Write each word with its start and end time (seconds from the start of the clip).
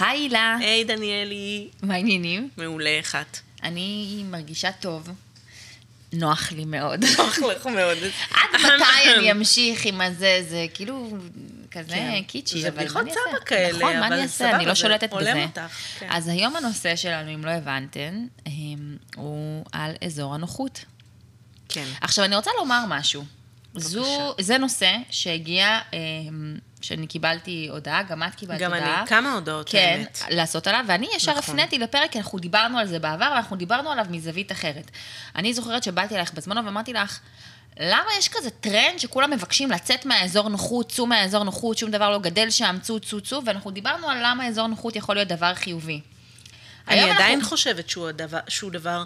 היי 0.00 0.20
הילה, 0.20 0.56
היי 0.60 0.84
דניאלי. 0.84 1.68
מה 1.82 1.94
העניינים? 1.94 2.48
מעולה 2.56 3.00
אחת. 3.00 3.40
אני 3.62 4.22
מרגישה 4.30 4.72
טוב. 4.72 5.08
נוח 6.12 6.52
לי 6.52 6.64
מאוד. 6.64 7.04
נוח 7.18 7.38
לך 7.38 7.66
מאוד. 7.66 7.98
עד 8.30 8.60
מתי 8.60 9.14
אני 9.18 9.32
אמשיך 9.32 9.84
עם 9.84 10.00
הזה, 10.00 10.46
זה 10.48 10.66
כאילו 10.74 11.08
כזה 11.70 11.94
כן. 11.94 12.22
קיצ'י, 12.26 12.60
זה 12.60 12.68
אבל 12.68 12.78
בדיחות? 12.78 13.02
סבא 13.10 13.44
כאלה, 13.46 13.78
נכון, 13.78 14.00
מה 14.00 14.06
אני 14.06 14.22
אעשה? 14.22 14.56
אני 14.56 14.66
לא 14.66 14.74
שולטת 14.74 15.14
בזה. 15.14 15.44
אותך, 15.44 15.60
כן. 15.98 16.06
אז 16.10 16.28
היום 16.28 16.56
הנושא 16.56 16.96
שלנו, 16.96 17.34
אם 17.34 17.44
לא 17.44 17.50
הבנתן, 17.50 18.26
הם, 18.46 18.96
הוא 19.16 19.64
על 19.72 19.92
אזור 20.04 20.34
הנוחות. 20.34 20.84
כן. 21.68 21.86
עכשיו, 22.00 22.24
אני 22.24 22.36
רוצה 22.36 22.50
לומר 22.58 22.84
משהו. 22.88 23.24
זו, 23.74 24.34
זה 24.40 24.58
נושא 24.58 24.96
שהגיע, 25.10 25.78
אמ, 25.92 26.58
שאני 26.84 27.06
קיבלתי 27.06 27.68
הודעה, 27.70 28.02
גם 28.02 28.22
את 28.22 28.34
קיבלת 28.34 28.60
גם 28.60 28.74
הודעה. 28.74 28.98
אני, 29.00 29.06
כמה 29.08 29.32
הודעות 29.32 29.68
כן, 29.68 29.94
האמת. 29.98 30.22
לעשות 30.30 30.66
עליו, 30.66 30.84
ואני 30.88 31.08
ישר 31.16 31.38
נכון. 31.38 31.58
הפניתי 31.58 31.78
לפרק, 31.78 32.12
כי 32.12 32.18
אנחנו 32.18 32.38
דיברנו 32.38 32.78
על 32.78 32.86
זה 32.86 32.98
בעבר, 32.98 33.30
ואנחנו 33.34 33.56
דיברנו 33.56 33.90
עליו 33.90 34.06
מזווית 34.10 34.52
אחרת. 34.52 34.90
אני 35.36 35.54
זוכרת 35.54 35.82
שבאתי 35.82 36.14
אלייך 36.14 36.32
בזמנו 36.34 36.64
ואמרתי 36.64 36.92
לך, 36.92 37.18
למה 37.80 38.10
יש 38.18 38.28
כזה 38.28 38.50
טרנד 38.50 38.98
שכולם 38.98 39.30
מבקשים 39.30 39.70
לצאת 39.70 40.06
מהאזור 40.06 40.48
נוחות, 40.48 40.92
צאו 40.92 41.06
מהאזור 41.06 41.44
נוחות, 41.44 41.78
שום 41.78 41.90
דבר 41.90 42.10
לא 42.10 42.18
גדל 42.18 42.50
שם, 42.50 42.76
צאו, 42.82 43.00
צאו, 43.00 43.20
צאו, 43.20 43.44
ואנחנו 43.44 43.70
דיברנו 43.70 44.10
על 44.10 44.18
למה 44.22 44.46
אזור 44.48 44.66
נוחות 44.66 44.96
יכול 44.96 45.14
להיות 45.14 45.28
דבר 45.28 45.54
חיובי. 45.54 46.00
אני 46.88 47.00
עדיין 47.10 47.38
אנחנו- 47.38 47.48
חושבת 47.56 47.88
שהוא 47.90 48.08
הדבר- 48.08 48.38
שהוא 48.48 48.70
דבר 48.70 49.04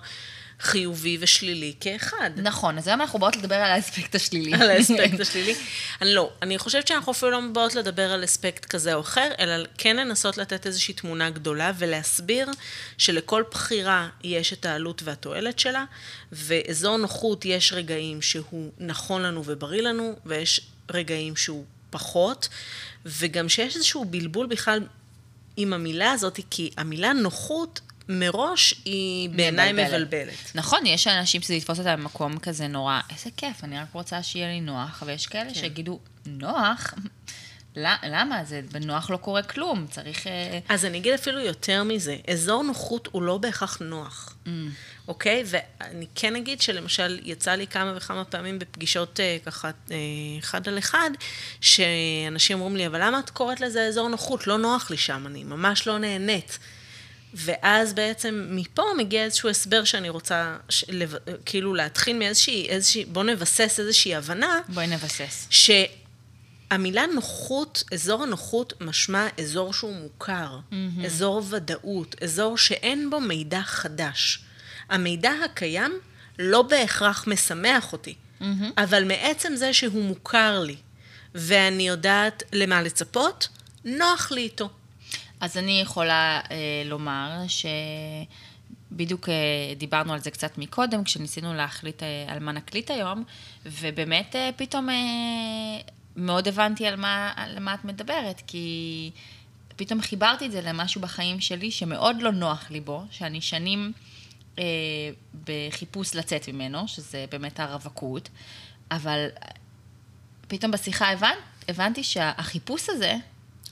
חיובי 0.61 1.17
ושלילי 1.21 1.75
כאחד. 1.81 2.31
נכון, 2.37 2.79
אז 2.79 2.89
היום 2.89 3.01
אנחנו 3.01 3.19
באות 3.19 3.37
לדבר 3.37 3.55
על 3.55 3.71
האספקט 3.71 4.15
השלילי. 4.15 4.55
על 4.55 4.71
האספקט 4.71 5.21
השלילי. 5.29 5.55
אני 6.03 6.15
לא, 6.15 6.31
אני 6.43 6.59
חושבת 6.59 6.89
שאנחנו 6.89 7.13
אפילו 7.13 7.31
לא 7.31 7.41
באות 7.53 7.75
לדבר 7.75 8.13
על 8.13 8.25
אספקט 8.25 8.65
כזה 8.65 8.95
או 8.95 9.01
אחר, 9.01 9.31
אלא 9.39 9.67
כן 9.79 9.97
לנסות 9.97 10.39
לתת 10.39 10.67
איזושהי 10.67 10.95
תמונה 10.95 11.31
גדולה 11.31 11.73
ולהסביר 11.79 12.51
שלכל 12.99 13.43
בחירה 13.51 14.09
יש 14.25 14.53
את 14.53 14.67
העלות 14.67 15.03
והתועלת 15.03 15.59
שלה, 15.59 15.85
ואזור 16.33 16.97
נוחות 16.97 17.45
יש 17.45 17.73
רגעים 17.73 18.23
שהוא 18.23 18.73
נכון 18.79 19.23
לנו 19.23 19.43
ובריא 19.45 19.83
לנו, 19.83 20.17
ויש 20.27 20.61
רגעים 20.91 21.37
שהוא 21.37 21.65
פחות, 21.91 22.49
וגם 23.07 23.49
שיש 23.49 23.77
איזשהו 23.77 24.05
בלבול 24.05 24.47
בכלל 24.47 24.81
עם 25.57 25.73
המילה 25.73 26.13
הזאת, 26.13 26.41
כי 26.51 26.71
המילה 26.77 27.13
נוחות 27.13 27.81
מראש 28.09 28.75
היא 28.85 29.31
בעיניי 29.31 29.73
מבלבלת. 29.73 30.53
נכון, 30.55 30.87
יש 30.87 31.07
אנשים 31.07 31.43
שזה 31.43 31.55
יתפוס 31.55 31.79
אותם 31.79 31.97
במקום 32.01 32.39
כזה 32.39 32.67
נורא, 32.67 33.01
איזה 33.11 33.31
כיף, 33.37 33.65
אני 33.65 33.79
רק 33.79 33.89
רוצה 33.93 34.23
שיהיה 34.23 34.49
לי 34.49 34.61
נוח, 34.61 35.03
ויש 35.07 35.27
כן. 35.27 35.43
כאלה 35.43 35.55
שיגידו, 35.55 35.99
נוח? 36.27 36.95
למה? 37.77 38.45
זה 38.45 38.61
בנוח 38.73 39.11
לא 39.11 39.17
קורה 39.17 39.43
כלום, 39.43 39.87
צריך... 39.91 40.27
אה, 40.27 40.59
אז 40.69 40.85
אני 40.85 40.99
אגיד 40.99 41.13
אפילו 41.15 41.41
יותר 41.41 41.83
מזה, 41.85 42.17
אזור 42.31 42.63
נוחות 42.63 43.09
הוא 43.13 43.23
לא 43.23 43.39
בהכרח 43.39 43.79
נוח, 43.81 44.35
Mm. 44.45 44.51
אוקיי? 45.09 45.45
ואני 45.47 46.07
כן 46.15 46.37
אגיד 46.37 46.61
שלמשל, 46.61 47.19
יצא 47.23 47.53
לי 47.53 47.67
כמה 47.67 47.93
וכמה 47.97 48.25
פעמים 48.25 48.59
בפגישות 48.59 49.21
אה, 49.21 49.37
ככה 49.45 49.71
אה, 49.91 49.97
אחד 50.39 50.69
על 50.69 50.79
אחד, 50.79 51.11
שאנשים 51.61 52.61
אומרים 52.61 52.77
לי, 52.77 52.87
אבל 52.87 53.05
למה 53.05 53.21
את 53.21 53.31
קוראת 53.31 53.61
לזה 53.61 53.87
אזור 53.87 54.09
נוחות? 54.09 54.47
לא 54.47 54.59
נוח 54.59 54.91
לי 54.91 54.97
שם, 54.97 55.27
אני 55.27 55.45
ממש 55.45 55.87
לא 55.87 55.99
נהנית. 55.99 56.59
ואז 57.35 57.93
בעצם 57.93 58.47
מפה 58.51 58.83
מגיע 58.99 59.25
איזשהו 59.25 59.49
הסבר 59.49 59.85
שאני 59.85 60.09
רוצה, 60.09 60.57
ש... 60.69 60.85
לב... 60.89 61.15
כאילו 61.45 61.75
להתחיל 61.75 62.19
מאיזושהי, 62.19 62.69
איזושהי, 62.69 63.05
בוא 63.05 63.25
נבסס 63.25 63.81
איזושהי 63.81 64.15
הבנה, 64.15 64.61
בואי 64.69 64.87
נבסס. 64.87 65.47
שהמילה 65.51 67.07
נוחות, 67.07 67.85
אזור 67.93 68.23
הנוחות 68.23 68.73
משמע 68.81 69.27
אזור 69.41 69.73
שהוא 69.73 69.95
מוכר, 69.95 70.59
mm-hmm. 70.71 71.07
אזור 71.07 71.43
ודאות, 71.51 72.17
אזור 72.23 72.59
שאין 72.59 73.11
בו 73.11 73.21
מידע 73.21 73.61
חדש. 73.63 74.41
המידע 74.89 75.33
הקיים 75.45 75.99
לא 76.39 76.63
בהכרח 76.63 77.25
משמח 77.27 77.93
אותי, 77.93 78.15
mm-hmm. 78.15 78.45
אבל 78.79 79.05
מעצם 79.05 79.57
זה 79.57 79.73
שהוא 79.73 80.05
מוכר 80.05 80.61
לי, 80.61 80.77
ואני 81.35 81.89
יודעת 81.89 82.43
למה 82.53 82.83
לצפות, 82.83 83.49
נוח 83.85 84.31
לי 84.31 84.41
איתו. 84.41 84.71
אז 85.41 85.57
אני 85.57 85.81
יכולה 85.81 86.41
אה, 86.51 86.83
לומר 86.85 87.43
שבדיוק 88.91 89.29
אה, 89.29 89.35
דיברנו 89.77 90.13
על 90.13 90.19
זה 90.21 90.31
קצת 90.31 90.59
מקודם, 90.59 91.05
כשניסינו 91.05 91.55
להחליט 91.55 92.03
אה, 92.03 92.25
על 92.29 92.39
מה 92.39 92.53
נקליט 92.53 92.91
היום, 92.91 93.25
ובאמת 93.67 94.37
אה, 94.37 94.51
פתאום 94.57 94.89
מאוד 96.17 96.49
הבנתי 96.49 96.87
על 96.87 96.97
מה, 96.97 97.33
על 97.37 97.59
מה 97.59 97.75
את 97.75 97.85
מדברת, 97.85 98.43
כי 98.47 99.11
פתאום 99.77 100.01
חיברתי 100.01 100.47
את 100.47 100.53
זה 100.53 100.61
למשהו 100.61 101.01
בחיים 101.01 101.41
שלי 101.41 101.71
שמאוד 101.71 102.23
לא 102.23 102.33
נוח 102.33 102.71
לי 102.71 102.81
בו, 102.81 103.05
שאני 103.11 103.41
שנים 103.41 103.93
אה, 104.59 104.65
בחיפוש 105.45 106.15
לצאת 106.15 106.49
ממנו, 106.49 106.89
שזה 106.89 107.25
באמת 107.31 107.61
הרווקות, 107.61 108.29
אבל 108.91 109.27
פתאום 110.49 110.73
בשיחה 110.73 111.11
הבנ... 111.11 111.35
הבנתי 111.69 112.05
שהחיפוש 112.05 112.89
הזה, 112.89 113.17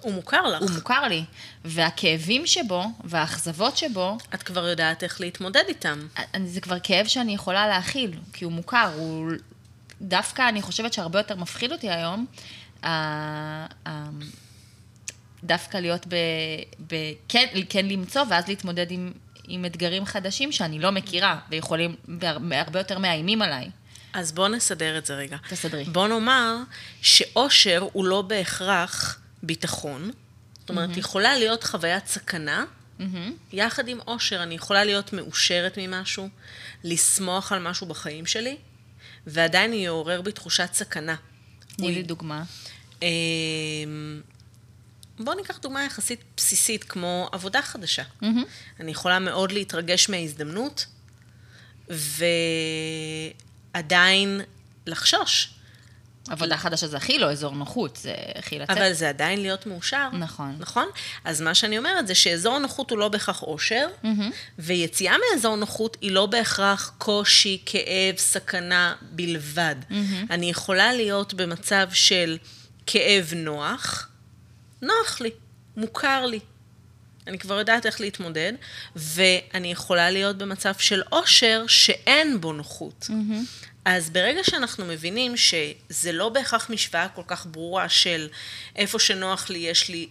הוא 0.06 0.14
מוכר 0.14 0.42
לך. 0.46 0.62
הוא 0.62 0.70
מוכר 0.70 1.08
לי, 1.08 1.24
והכאבים 1.64 2.46
שבו, 2.46 2.84
והאכזבות 3.04 3.76
שבו, 3.76 4.18
את 4.34 4.42
כבר 4.42 4.66
יודעת 4.66 5.02
איך 5.02 5.20
להתמודד 5.20 5.62
איתם. 5.68 6.06
אני- 6.34 6.48
זה 6.48 6.60
כבר 6.60 6.76
כאב 6.82 7.06
שאני 7.06 7.34
יכולה 7.34 7.66
להכיל, 7.68 8.18
כי 8.32 8.44
הוא 8.44 8.52
מוכר, 8.52 8.90
הוא... 8.96 9.30
דווקא 10.02 10.48
אני 10.48 10.62
חושבת 10.62 10.92
שהרבה 10.92 11.18
יותר 11.18 11.36
מפחיד 11.36 11.72
אותי 11.72 11.90
היום, 11.90 12.26
דווקא 15.44 15.76
להיות 15.78 16.06
ב... 16.06 16.14
ב... 16.88 16.94
כן, 17.28 17.46
כן 17.68 17.86
למצוא, 17.86 18.22
ואז 18.30 18.48
להתמודד 18.48 18.86
עם, 18.90 19.12
עם 19.48 19.64
אתגרים 19.64 20.04
חדשים 20.06 20.52
שאני 20.52 20.78
לא 20.78 20.92
מכירה, 20.92 21.38
ויכולים, 21.50 21.94
והרבה 22.50 22.80
יותר 22.80 22.98
מאיימים 22.98 23.42
עליי. 23.42 23.70
אז 24.12 24.32
בואו 24.32 24.48
נסדר 24.48 24.98
את 24.98 25.06
זה 25.06 25.14
רגע. 25.14 25.36
תסדרי. 25.48 25.84
בוא 25.84 26.08
נאמר 26.08 26.56
שאושר 27.02 27.84
הוא 27.92 28.04
לא 28.04 28.22
בהכרח 28.22 29.18
ביטחון. 29.42 30.10
זאת 30.60 30.70
אומרת, 30.70 30.90
mm-hmm. 30.90 30.98
יכולה 30.98 31.36
להיות 31.36 31.64
חוויית 31.64 32.06
סכנה, 32.06 32.64
mm-hmm. 32.98 33.02
יחד 33.52 33.88
עם 33.88 34.00
אושר 34.06 34.42
אני 34.42 34.54
יכולה 34.54 34.84
להיות 34.84 35.12
מאושרת 35.12 35.78
ממשהו, 35.82 36.28
לשמוח 36.84 37.52
על 37.52 37.58
משהו 37.58 37.86
בחיים 37.86 38.26
שלי, 38.26 38.56
ועדיין 39.26 39.72
יעורר 39.72 40.22
בי 40.22 40.32
תחושת 40.32 40.68
סכנה. 40.72 41.14
תני 41.76 41.94
לי 41.94 42.02
דוגמה. 42.02 42.44
אמ, 43.02 43.06
בואו 45.18 45.36
ניקח 45.36 45.58
דוגמה 45.58 45.84
יחסית 45.84 46.20
בסיסית, 46.36 46.84
כמו 46.84 47.28
עבודה 47.32 47.62
חדשה. 47.62 48.02
Mm-hmm. 48.02 48.26
אני 48.80 48.90
יכולה 48.90 49.18
מאוד 49.18 49.52
להתרגש 49.52 50.08
מההזדמנות, 50.08 50.86
ועדיין 53.74 54.40
לחשוש. 54.86 55.55
עבודה 56.28 56.56
חדשה 56.56 56.86
זה 56.86 56.96
הכי 56.96 57.18
לא 57.18 57.30
אזור 57.30 57.54
נוחות, 57.54 57.96
זה 57.96 58.14
הכי 58.34 58.58
לצאת. 58.58 58.76
אבל 58.76 58.92
זה 58.92 59.08
עדיין 59.08 59.42
להיות 59.42 59.66
מאושר. 59.66 60.08
נכון. 60.12 60.56
נכון? 60.58 60.88
אז 61.24 61.40
מה 61.40 61.54
שאני 61.54 61.78
אומרת 61.78 62.06
זה 62.06 62.14
שאזור 62.14 62.58
נוחות 62.58 62.90
הוא 62.90 62.98
לא 62.98 63.08
בהכרח 63.08 63.42
אושר, 63.42 63.86
ויציאה 64.58 65.14
מאזור 65.32 65.56
נוחות 65.56 65.96
היא 66.00 66.12
לא 66.12 66.26
בהכרח 66.26 66.94
קושי, 66.98 67.62
כאב, 67.66 68.16
סכנה 68.16 68.94
בלבד. 69.02 69.76
אני 70.30 70.50
יכולה 70.50 70.92
להיות 70.92 71.34
במצב 71.34 71.88
של 71.92 72.38
כאב 72.86 73.32
נוח, 73.36 74.08
נוח 74.82 75.20
לי, 75.20 75.30
מוכר 75.76 76.26
לי. 76.26 76.40
אני 77.26 77.38
כבר 77.38 77.58
יודעת 77.58 77.86
איך 77.86 78.00
להתמודד, 78.00 78.52
ואני 78.96 79.72
יכולה 79.72 80.10
להיות 80.10 80.38
במצב 80.38 80.72
של 80.78 81.02
אושר 81.12 81.64
שאין 81.68 82.40
בו 82.40 82.52
נוחות. 82.52 83.06
אז 83.86 84.10
ברגע 84.10 84.44
שאנחנו 84.44 84.84
מבינים 84.84 85.36
שזה 85.36 86.12
לא 86.12 86.28
בהכרח 86.28 86.70
משוואה 86.70 87.08
כל 87.08 87.22
כך 87.26 87.46
ברורה 87.50 87.88
של 87.88 88.28
איפה 88.76 88.98
שנוח 88.98 89.50
לי 89.50 89.58
יש 89.58 89.88
לי 89.88 90.08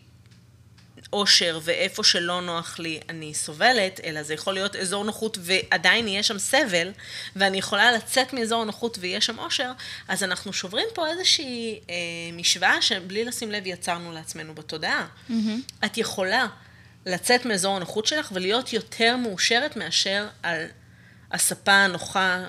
אושר 1.13 1.59
ואיפה 1.63 2.03
שלא 2.03 2.41
נוח 2.41 2.79
לי 2.79 2.99
אני 3.09 3.33
סובלת, 3.33 3.99
אלא 4.03 4.23
זה 4.23 4.33
יכול 4.33 4.53
להיות 4.53 4.75
אזור 4.75 5.03
נוחות 5.03 5.37
ועדיין 5.41 6.07
יהיה 6.07 6.23
שם 6.23 6.39
סבל, 6.39 6.91
ואני 7.35 7.57
יכולה 7.57 7.91
לצאת 7.91 8.33
מאזור 8.33 8.61
הנוחות 8.61 8.97
ויהיה 9.01 9.21
שם 9.21 9.39
אושר, 9.39 9.71
אז 10.07 10.23
אנחנו 10.23 10.53
שוברים 10.53 10.87
פה 10.93 11.07
איזושהי 11.07 11.79
אה, 11.89 11.95
משוואה 12.33 12.81
שבלי 12.81 13.25
לשים 13.25 13.51
לב 13.51 13.67
יצרנו 13.67 14.11
לעצמנו 14.11 14.55
בתודעה. 14.55 15.07
Mm-hmm. 15.29 15.85
את 15.85 15.97
יכולה 15.97 16.47
לצאת 17.05 17.45
מאזור 17.45 17.75
הנוחות 17.75 18.05
שלך 18.05 18.31
ולהיות 18.35 18.73
יותר 18.73 19.17
מאושרת 19.17 19.77
מאשר 19.77 20.27
על 20.43 20.65
הספה 21.35 21.71
הנוחה 21.71 22.43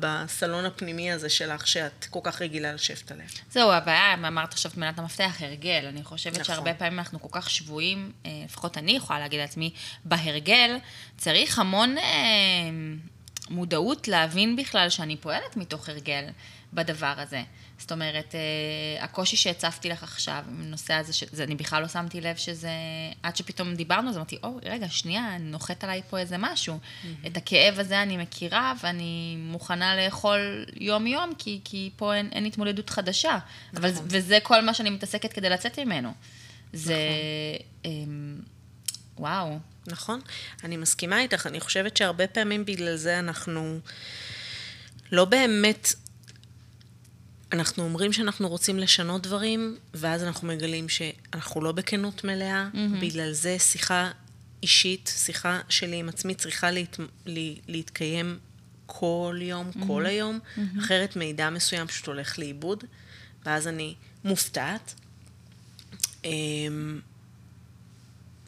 בסלון 0.00 0.64
הפנימי 0.64 1.12
הזה 1.12 1.28
שלך, 1.28 1.66
שאת 1.66 2.06
כל 2.10 2.18
כך 2.22 2.42
רגילה 2.42 2.72
לשבת 2.72 3.12
עליה. 3.12 3.26
זהו, 3.50 3.72
הבעיה, 3.72 4.14
אמרת 4.14 4.52
עכשיו 4.52 4.70
את 4.70 4.76
מילת 4.76 4.98
המפתח, 4.98 5.36
הרגל. 5.40 5.84
אני 5.88 6.04
חושבת 6.04 6.32
נכון. 6.32 6.44
שהרבה 6.44 6.74
פעמים 6.74 6.98
אנחנו 6.98 7.20
כל 7.20 7.28
כך 7.32 7.50
שבויים, 7.50 8.12
אה, 8.26 8.30
לפחות 8.44 8.78
אני 8.78 8.92
יכולה 8.92 9.18
להגיד 9.18 9.40
לעצמי, 9.40 9.70
בהרגל, 10.04 10.76
צריך 11.16 11.58
המון 11.58 11.98
אה, 11.98 12.04
מודעות 13.50 14.08
להבין 14.08 14.56
בכלל 14.56 14.90
שאני 14.90 15.16
פועלת 15.16 15.56
מתוך 15.56 15.88
הרגל. 15.88 16.24
בדבר 16.72 17.14
הזה. 17.16 17.42
זאת 17.80 17.92
אומרת, 17.92 18.34
אה, 18.34 19.04
הקושי 19.04 19.36
שהצפתי 19.36 19.88
לך 19.88 20.02
עכשיו, 20.02 20.44
הנושא 20.48 20.94
הזה, 20.94 21.12
שזה, 21.12 21.44
אני 21.44 21.54
בכלל 21.54 21.82
לא 21.82 21.88
שמתי 21.88 22.20
לב 22.20 22.36
שזה, 22.36 22.70
עד 23.22 23.36
שפתאום 23.36 23.74
דיברנו, 23.74 24.10
אז 24.10 24.16
אמרתי, 24.16 24.38
או, 24.42 24.58
רגע, 24.64 24.88
שנייה, 24.88 25.38
נוחת 25.40 25.84
עליי 25.84 26.02
פה 26.10 26.18
איזה 26.18 26.36
משהו. 26.38 26.78
Mm-hmm. 26.78 27.26
את 27.26 27.36
הכאב 27.36 27.78
הזה 27.78 28.02
אני 28.02 28.16
מכירה, 28.16 28.72
ואני 28.82 29.36
מוכנה 29.38 29.96
לאכול 29.96 30.66
יום-יום, 30.76 31.32
כי, 31.38 31.60
כי 31.64 31.90
פה 31.96 32.14
אין, 32.14 32.28
אין 32.32 32.44
התמודדות 32.44 32.90
חדשה. 32.90 33.38
נכון. 33.72 33.90
אבל, 33.90 34.00
וזה 34.06 34.38
כל 34.42 34.60
מה 34.60 34.74
שאני 34.74 34.90
מתעסקת 34.90 35.32
כדי 35.32 35.50
לצאת 35.50 35.78
ממנו. 35.78 36.12
זה... 36.72 36.94
נכון. 37.82 38.50
וואו. 39.20 39.58
נכון, 39.86 40.20
אני 40.64 40.76
מסכימה 40.76 41.20
איתך, 41.20 41.46
אני 41.46 41.60
חושבת 41.60 41.96
שהרבה 41.96 42.26
פעמים 42.26 42.64
בגלל 42.64 42.96
זה 42.96 43.18
אנחנו 43.18 43.78
לא 45.12 45.24
באמת, 45.24 45.94
אנחנו 47.52 47.82
אומרים 47.82 48.12
שאנחנו 48.12 48.48
רוצים 48.48 48.78
לשנות 48.78 49.22
דברים, 49.22 49.76
ואז 49.94 50.24
אנחנו 50.24 50.48
מגלים 50.48 50.88
שאנחנו 50.88 51.60
לא 51.60 51.72
בכנות 51.72 52.24
מלאה, 52.24 52.68
mm-hmm. 52.72 53.00
בגלל 53.00 53.32
זה 53.32 53.58
שיחה 53.58 54.10
אישית, 54.62 55.12
שיחה 55.16 55.60
שלי 55.68 55.96
עם 55.96 56.08
עצמי 56.08 56.34
צריכה 56.34 56.70
להת... 56.70 56.98
לה... 57.26 57.52
להתקיים 57.68 58.38
כל 58.86 59.38
יום, 59.40 59.70
mm-hmm. 59.70 59.86
כל 59.86 60.06
היום, 60.06 60.38
mm-hmm. 60.38 60.80
אחרת 60.80 61.16
מידע 61.16 61.50
מסוים 61.50 61.86
פשוט 61.86 62.06
הולך 62.06 62.38
לאיבוד, 62.38 62.84
ואז 63.46 63.68
אני 63.68 63.94
מופתעת. 64.24 64.94
אמ, 66.24 67.00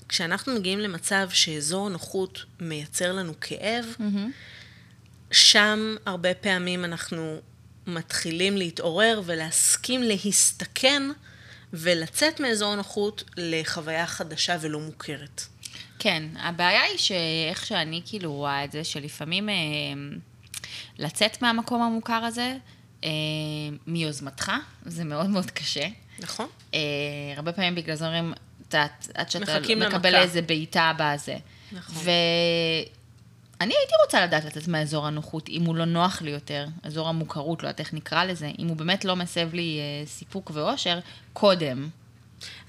כשאנחנו 0.08 0.54
מגיעים 0.54 0.78
למצב 0.78 1.28
שאזור 1.32 1.88
נוחות 1.88 2.44
מייצר 2.60 3.12
לנו 3.12 3.32
כאב, 3.40 3.84
mm-hmm. 3.99 5.32
שם 5.32 5.96
הרבה 6.06 6.34
פעמים 6.34 6.84
אנחנו 6.84 7.40
מתחילים 7.87 8.56
להתעורר 8.56 9.23
ולהסכים 9.25 10.02
להסתכן 10.02 11.02
ולצאת 11.73 12.40
מאזור 12.40 12.76
נוחות 12.76 13.25
לחוויה 13.37 14.06
חדשה 14.06 14.56
ולא 14.61 14.81
מוכרת. 14.81 15.43
כן, 15.99 16.23
הבעיה 16.38 16.82
היא 16.82 16.99
שאיך 16.99 17.67
שאני 17.67 18.02
כאילו 18.06 18.32
רואה 18.32 18.64
את 18.64 18.73
זה, 18.73 18.84
שלפעמים 18.84 19.49
אה, 19.49 19.55
לצאת 20.99 21.43
מהמקום 21.43 21.82
המוכר 21.82 22.25
הזה, 22.25 22.56
אה, 23.05 23.11
מיוזמתך, 23.87 24.52
זה 24.87 25.05
מאוד 25.05 25.31
מאוד 25.31 25.50
קשה. 25.50 25.88
נכון. 26.19 26.46
אה, 26.75 26.81
הרבה 27.37 27.52
פעמים 27.52 27.75
בגלל 27.75 27.96
זה 27.96 28.05
אומרים, 28.06 28.32
עד 29.14 29.31
שאתה 29.31 29.58
מקבל 29.76 30.14
איזה 30.14 30.43
בעיטה 30.43 30.93
בזה. 30.99 31.37
נכון. 31.73 32.05
ואני 33.62 33.75
הייתי 33.79 33.94
רוצה 34.05 34.25
לדעת 34.25 34.44
לצאת 34.44 34.69
מהאזור 34.69 35.06
הנוחות, 35.06 35.49
אם 35.49 35.64
הוא 35.64 35.76
לא 35.76 35.85
נוח 35.85 36.23
לי 36.23 36.31
יותר, 36.31 36.67
אזור 36.82 37.09
המוכרות, 37.09 37.62
לא 37.62 37.69
יודעת 37.69 37.81
איך 37.81 37.94
נקרא 37.94 38.25
לזה, 38.25 38.50
אם 38.59 38.69
הוא 38.69 38.76
באמת 38.76 39.05
לא 39.05 39.17
מסב 39.17 39.55
לי 39.55 39.79
אה, 39.79 40.06
סיפוק 40.06 40.50
ואושר, 40.55 40.99
קודם. 41.32 41.88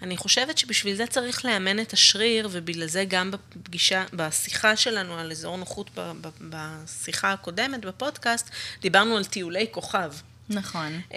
אני 0.01 0.17
חושבת 0.17 0.57
שבשביל 0.57 0.95
זה 0.95 1.07
צריך 1.07 1.45
לאמן 1.45 1.79
את 1.79 1.93
השריר, 1.93 2.49
ובגלל 2.51 2.87
זה 2.87 3.05
גם 3.07 3.31
בפגישה, 3.31 4.03
בשיחה 4.13 4.75
שלנו 4.75 5.17
על 5.17 5.31
אזור 5.31 5.57
נוחות, 5.57 5.89
בשיחה 6.41 7.33
הקודמת 7.33 7.85
בפודקאסט, 7.85 8.49
דיברנו 8.81 9.17
על 9.17 9.25
טיולי 9.25 9.65
כוכב. 9.71 10.13
נכון. 10.49 11.01
Uh, 11.09 11.15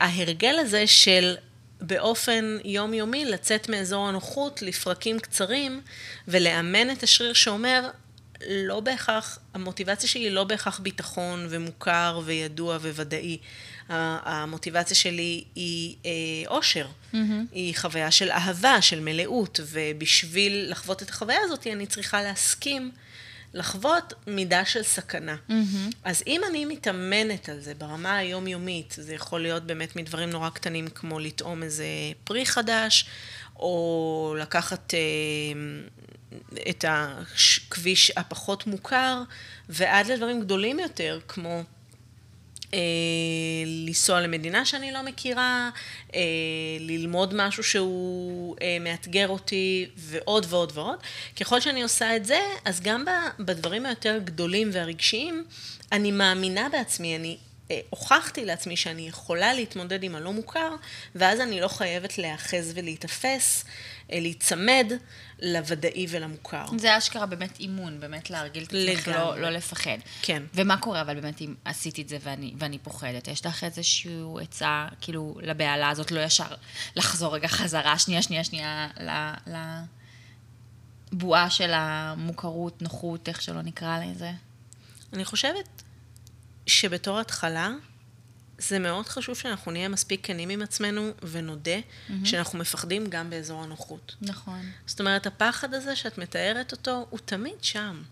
ההרגל 0.00 0.58
הזה 0.58 0.86
של 0.86 1.34
באופן 1.80 2.58
יומיומי 2.64 3.24
לצאת 3.24 3.68
מאזור 3.68 4.08
הנוחות 4.08 4.62
לפרקים 4.62 5.20
קצרים 5.20 5.80
ולאמן 6.28 6.90
את 6.90 7.02
השריר 7.02 7.32
שאומר, 7.32 7.90
לא 8.48 8.80
בהכרח, 8.80 9.38
המוטיבציה 9.54 10.08
שלי 10.08 10.22
היא 10.22 10.30
לא 10.30 10.44
בהכרח 10.44 10.80
ביטחון 10.80 11.46
ומוכר 11.50 12.20
וידוע 12.24 12.76
וודאי. 12.76 13.38
המוטיבציה 13.88 14.96
שלי 14.96 15.44
היא 15.54 15.96
אה, 16.06 16.10
אושר, 16.46 16.86
mm-hmm. 16.86 17.16
היא 17.52 17.76
חוויה 17.76 18.10
של 18.10 18.30
אהבה, 18.30 18.82
של 18.82 19.00
מלאות, 19.00 19.60
ובשביל 19.62 20.66
לחוות 20.70 21.02
את 21.02 21.10
החוויה 21.10 21.38
הזאת 21.44 21.66
אני 21.66 21.86
צריכה 21.86 22.22
להסכים 22.22 22.90
לחוות 23.54 24.14
מידה 24.26 24.64
של 24.64 24.82
סכנה. 24.82 25.36
Mm-hmm. 25.48 25.94
אז 26.04 26.22
אם 26.26 26.40
אני 26.50 26.64
מתאמנת 26.64 27.48
על 27.48 27.60
זה 27.60 27.74
ברמה 27.74 28.16
היומיומית, 28.16 28.94
זה 28.98 29.14
יכול 29.14 29.40
להיות 29.42 29.62
באמת 29.62 29.96
מדברים 29.96 30.30
נורא 30.30 30.50
קטנים 30.50 30.88
כמו 30.88 31.18
לטעום 31.18 31.62
איזה 31.62 31.86
פרי 32.24 32.46
חדש, 32.46 33.06
או 33.56 34.36
לקחת 34.38 34.94
אה, 34.94 34.98
את 36.70 36.84
הכביש 36.88 38.12
הפחות 38.16 38.66
מוכר, 38.66 39.22
ועד 39.68 40.06
לדברים 40.06 40.40
גדולים 40.40 40.78
יותר, 40.78 41.18
כמו 41.28 41.62
אה, 42.74 42.78
לנסוע 43.86 44.20
למדינה 44.20 44.64
שאני 44.64 44.92
לא 44.92 45.02
מכירה, 45.02 45.70
אה, 46.14 46.20
ללמוד 46.80 47.34
משהו 47.34 47.62
שהוא 47.62 48.56
אה, 48.62 48.76
מאתגר 48.80 49.28
אותי, 49.28 49.86
ועוד 49.96 50.46
ועוד 50.48 50.72
ועוד. 50.74 50.98
ככל 51.40 51.60
שאני 51.60 51.82
עושה 51.82 52.16
את 52.16 52.24
זה, 52.24 52.40
אז 52.64 52.80
גם 52.80 53.04
בדברים 53.38 53.86
היותר 53.86 54.18
גדולים 54.24 54.70
והרגשיים, 54.72 55.44
אני 55.92 56.12
מאמינה 56.12 56.68
בעצמי, 56.68 57.16
אני 57.16 57.36
הוכחתי 57.90 58.44
לעצמי 58.44 58.76
שאני 58.76 59.08
יכולה 59.08 59.54
להתמודד 59.54 60.02
עם 60.02 60.14
הלא 60.14 60.32
מוכר, 60.32 60.74
ואז 61.14 61.40
אני 61.40 61.60
לא 61.60 61.68
חייבת 61.68 62.18
להיאחז 62.18 62.72
ולהיתפס, 62.74 63.64
להיצמד 64.08 64.92
לוודאי 65.42 66.06
ולמוכר. 66.08 66.64
זה 66.78 66.98
אשכרה 66.98 67.26
באמת 67.26 67.60
אימון, 67.60 68.00
באמת 68.00 68.30
להרגיל 68.30 68.64
את 68.64 68.68
עצמך 68.68 69.08
לא, 69.08 69.40
לא 69.40 69.50
לפחד. 69.50 69.98
כן. 70.22 70.42
ומה 70.54 70.76
קורה 70.76 71.00
אבל 71.00 71.20
באמת 71.20 71.40
אם 71.40 71.54
עשיתי 71.64 72.02
את 72.02 72.08
זה 72.08 72.18
ואני, 72.22 72.54
ואני 72.58 72.78
פוחדת? 72.78 73.28
יש 73.28 73.46
לך 73.46 73.64
איזושהי 73.64 74.12
עצה, 74.40 74.86
כאילו, 75.00 75.38
לבהלה 75.42 75.88
הזאת, 75.90 76.10
לא 76.10 76.20
ישר 76.20 76.54
לחזור 76.96 77.34
רגע 77.34 77.48
חזרה, 77.48 77.98
שנייה, 77.98 78.22
שנייה, 78.22 78.44
שנייה, 78.44 78.88
לבועה 81.12 81.50
של 81.50 81.70
המוכרות, 81.74 82.82
נוחות, 82.82 83.28
איך 83.28 83.42
שלא 83.42 83.62
נקרא 83.62 83.98
לזה? 84.04 84.30
אני 85.12 85.24
חושבת 85.24 85.83
שבתור 86.66 87.20
התחלה, 87.20 87.72
זה 88.58 88.78
מאוד 88.78 89.06
חשוב 89.06 89.34
שאנחנו 89.34 89.72
נהיה 89.72 89.88
מספיק 89.88 90.26
כנים 90.26 90.48
עם 90.48 90.62
עצמנו 90.62 91.10
ונודה 91.22 91.78
mm-hmm. 91.78 92.12
שאנחנו 92.24 92.58
מפחדים 92.58 93.06
גם 93.06 93.30
באזור 93.30 93.62
הנוחות. 93.62 94.14
נכון. 94.20 94.60
זאת 94.86 95.00
אומרת, 95.00 95.26
הפחד 95.26 95.74
הזה 95.74 95.96
שאת 95.96 96.18
מתארת 96.18 96.72
אותו, 96.72 97.06
הוא 97.10 97.20
תמיד 97.24 97.64
שם. 97.64 98.02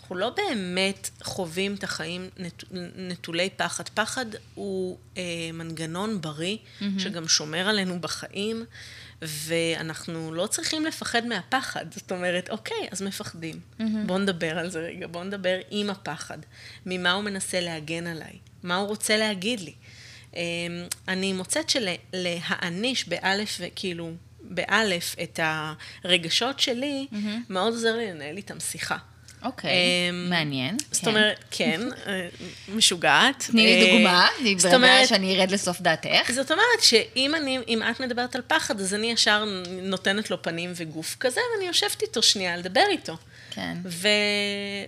אנחנו 0.00 0.16
לא 0.16 0.30
באמת 0.36 1.10
חווים 1.22 1.74
את 1.74 1.84
החיים 1.84 2.30
נת, 2.36 2.64
נטולי 2.96 3.50
פחד. 3.56 3.88
פחד 3.88 4.26
הוא 4.54 4.98
אה, 5.16 5.22
מנגנון 5.52 6.20
בריא, 6.20 6.56
mm-hmm. 6.56 6.84
שגם 6.98 7.28
שומר 7.28 7.68
עלינו 7.68 8.00
בחיים, 8.00 8.64
ואנחנו 9.22 10.34
לא 10.34 10.46
צריכים 10.46 10.84
לפחד 10.84 11.26
מהפחד. 11.26 11.84
זאת 11.94 12.12
אומרת, 12.12 12.50
אוקיי, 12.50 12.88
אז 12.90 13.02
מפחדים. 13.02 13.54
Mm-hmm. 13.54 13.82
בואו 14.06 14.18
נדבר 14.18 14.58
על 14.58 14.70
זה 14.70 14.80
רגע, 14.80 15.06
בואו 15.06 15.24
נדבר 15.24 15.58
עם 15.70 15.90
הפחד. 15.90 16.38
ממה 16.86 17.12
הוא 17.12 17.24
מנסה 17.24 17.60
להגן 17.60 18.06
עליי? 18.06 18.38
מה 18.62 18.76
הוא 18.76 18.88
רוצה 18.88 19.16
להגיד 19.16 19.60
לי? 19.60 19.74
אמ, 20.34 20.40
אני 21.08 21.32
מוצאת 21.32 21.70
שלהעניש 21.70 23.08
באלף, 23.08 23.60
כאילו, 23.76 24.10
באלף 24.40 25.16
את 25.22 25.40
הרגשות 26.04 26.60
שלי, 26.60 27.06
mm-hmm. 27.12 27.16
מאוד 27.48 27.72
עוזר 27.72 27.96
לי 27.96 28.10
לנהל 28.10 28.36
איתם 28.36 28.60
שיחה. 28.60 28.96
אוקיי, 29.42 29.70
אמ, 29.70 30.30
מעניין. 30.30 30.76
זאת 30.92 31.04
כן. 31.04 31.10
אומרת, 31.10 31.44
כן, 31.50 31.80
אה, 32.06 32.28
משוגעת. 32.68 33.44
תני 33.50 33.62
לי 33.62 33.90
אה, 33.90 33.92
דוגמה, 33.92 34.28
זאת 34.58 34.74
אומרת, 34.74 35.08
שאני 35.08 35.36
ארד 35.36 35.50
לסוף 35.50 35.80
דעתך. 35.80 36.30
זאת 36.32 36.50
אומרת 36.50 36.80
שאם 36.80 37.34
אני, 37.34 37.58
אם 37.68 37.82
את 37.90 38.00
מדברת 38.00 38.34
על 38.34 38.42
פחד, 38.46 38.80
אז 38.80 38.94
אני 38.94 39.10
ישר 39.10 39.44
נותנת 39.82 40.30
לו 40.30 40.42
פנים 40.42 40.72
וגוף 40.76 41.16
כזה, 41.20 41.40
ואני 41.54 41.66
יושבת 41.66 42.02
איתו 42.02 42.22
שנייה 42.22 42.56
לדבר 42.56 42.84
איתו. 42.90 43.16
כן. 43.50 43.76
ו... 43.84 44.08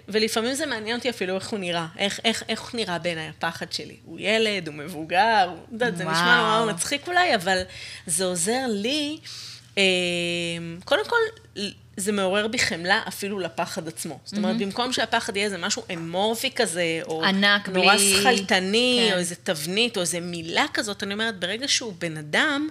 ולפעמים 0.09 0.55
זה 0.55 0.67
מעניין 0.67 0.97
אותי 0.97 1.11
אפילו 1.11 1.35
איך 1.35 1.49
הוא 1.49 1.59
נראה, 1.59 1.87
איך, 1.99 2.21
איך, 2.25 2.43
איך 2.49 2.75
נראה 2.75 2.99
בעיניי 2.99 3.29
הפחד 3.29 3.73
שלי. 3.73 3.97
הוא 4.05 4.19
ילד, 4.21 4.69
הוא 4.69 4.75
מבוגר, 4.75 5.47
הוא, 5.49 5.57
יודעת, 5.73 5.97
זה 5.97 6.05
נשמע 6.05 6.59
נורא 6.59 6.73
מצחיק 6.73 7.09
אולי, 7.09 7.35
אבל 7.35 7.63
זה 8.07 8.25
עוזר 8.25 8.61
לי, 8.69 9.19
אה, 9.79 9.83
קודם 10.85 11.03
כל, 11.09 11.17
זה 12.01 12.13
מעורר 12.13 12.49
בי 12.49 12.59
חמלה 12.59 13.03
אפילו 13.09 13.39
לפחד 13.39 13.89
עצמו. 13.89 14.19
זאת 14.25 14.39
אומרת, 14.39 14.57
mm-hmm. 14.57 14.59
במקום 14.59 14.93
שהפחד 14.93 15.37
יהיה 15.37 15.45
איזה 15.45 15.59
משהו 15.59 15.83
אמורפי 15.93 16.51
כזה, 16.51 17.01
או 17.07 17.25
ענק, 17.25 17.69
נורא 17.69 17.97
בלי... 17.97 18.15
שכלתני, 18.21 19.07
כן. 19.09 19.15
או 19.15 19.19
איזה 19.19 19.35
תבנית, 19.35 19.97
או 19.97 20.03
איזה 20.03 20.21
מילה 20.21 20.65
כזאת, 20.75 21.03
אני 21.03 21.13
אומרת, 21.13 21.39
ברגע 21.39 21.69
שהוא 21.69 21.95
בן 21.99 22.17
אדם, 22.17 22.69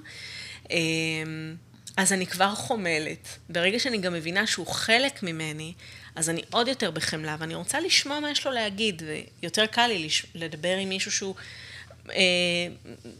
אה, 0.71 0.77
אז 1.97 2.13
אני 2.13 2.27
כבר 2.27 2.55
חומלת. 2.55 3.27
ברגע 3.49 3.79
שאני 3.79 3.97
גם 3.97 4.13
מבינה 4.13 4.47
שהוא 4.47 4.67
חלק 4.67 5.23
ממני, 5.23 5.73
אז 6.15 6.29
אני 6.29 6.41
עוד 6.51 6.67
יותר 6.67 6.91
בחמלה, 6.91 7.35
ואני 7.39 7.55
רוצה 7.55 7.79
לשמוע 7.79 8.19
מה 8.19 8.31
יש 8.31 8.45
לו 8.45 8.51
להגיד, 8.51 9.01
ויותר 9.41 9.65
קל 9.65 9.87
לי. 9.87 10.07
לדבר 10.35 10.77
עם 10.77 10.89
מישהו 10.89 11.11
שהוא 11.11 11.35
אה, 12.11 12.15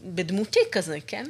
בדמותי 0.04 0.60
כזה, 0.72 0.98
כן? 1.06 1.24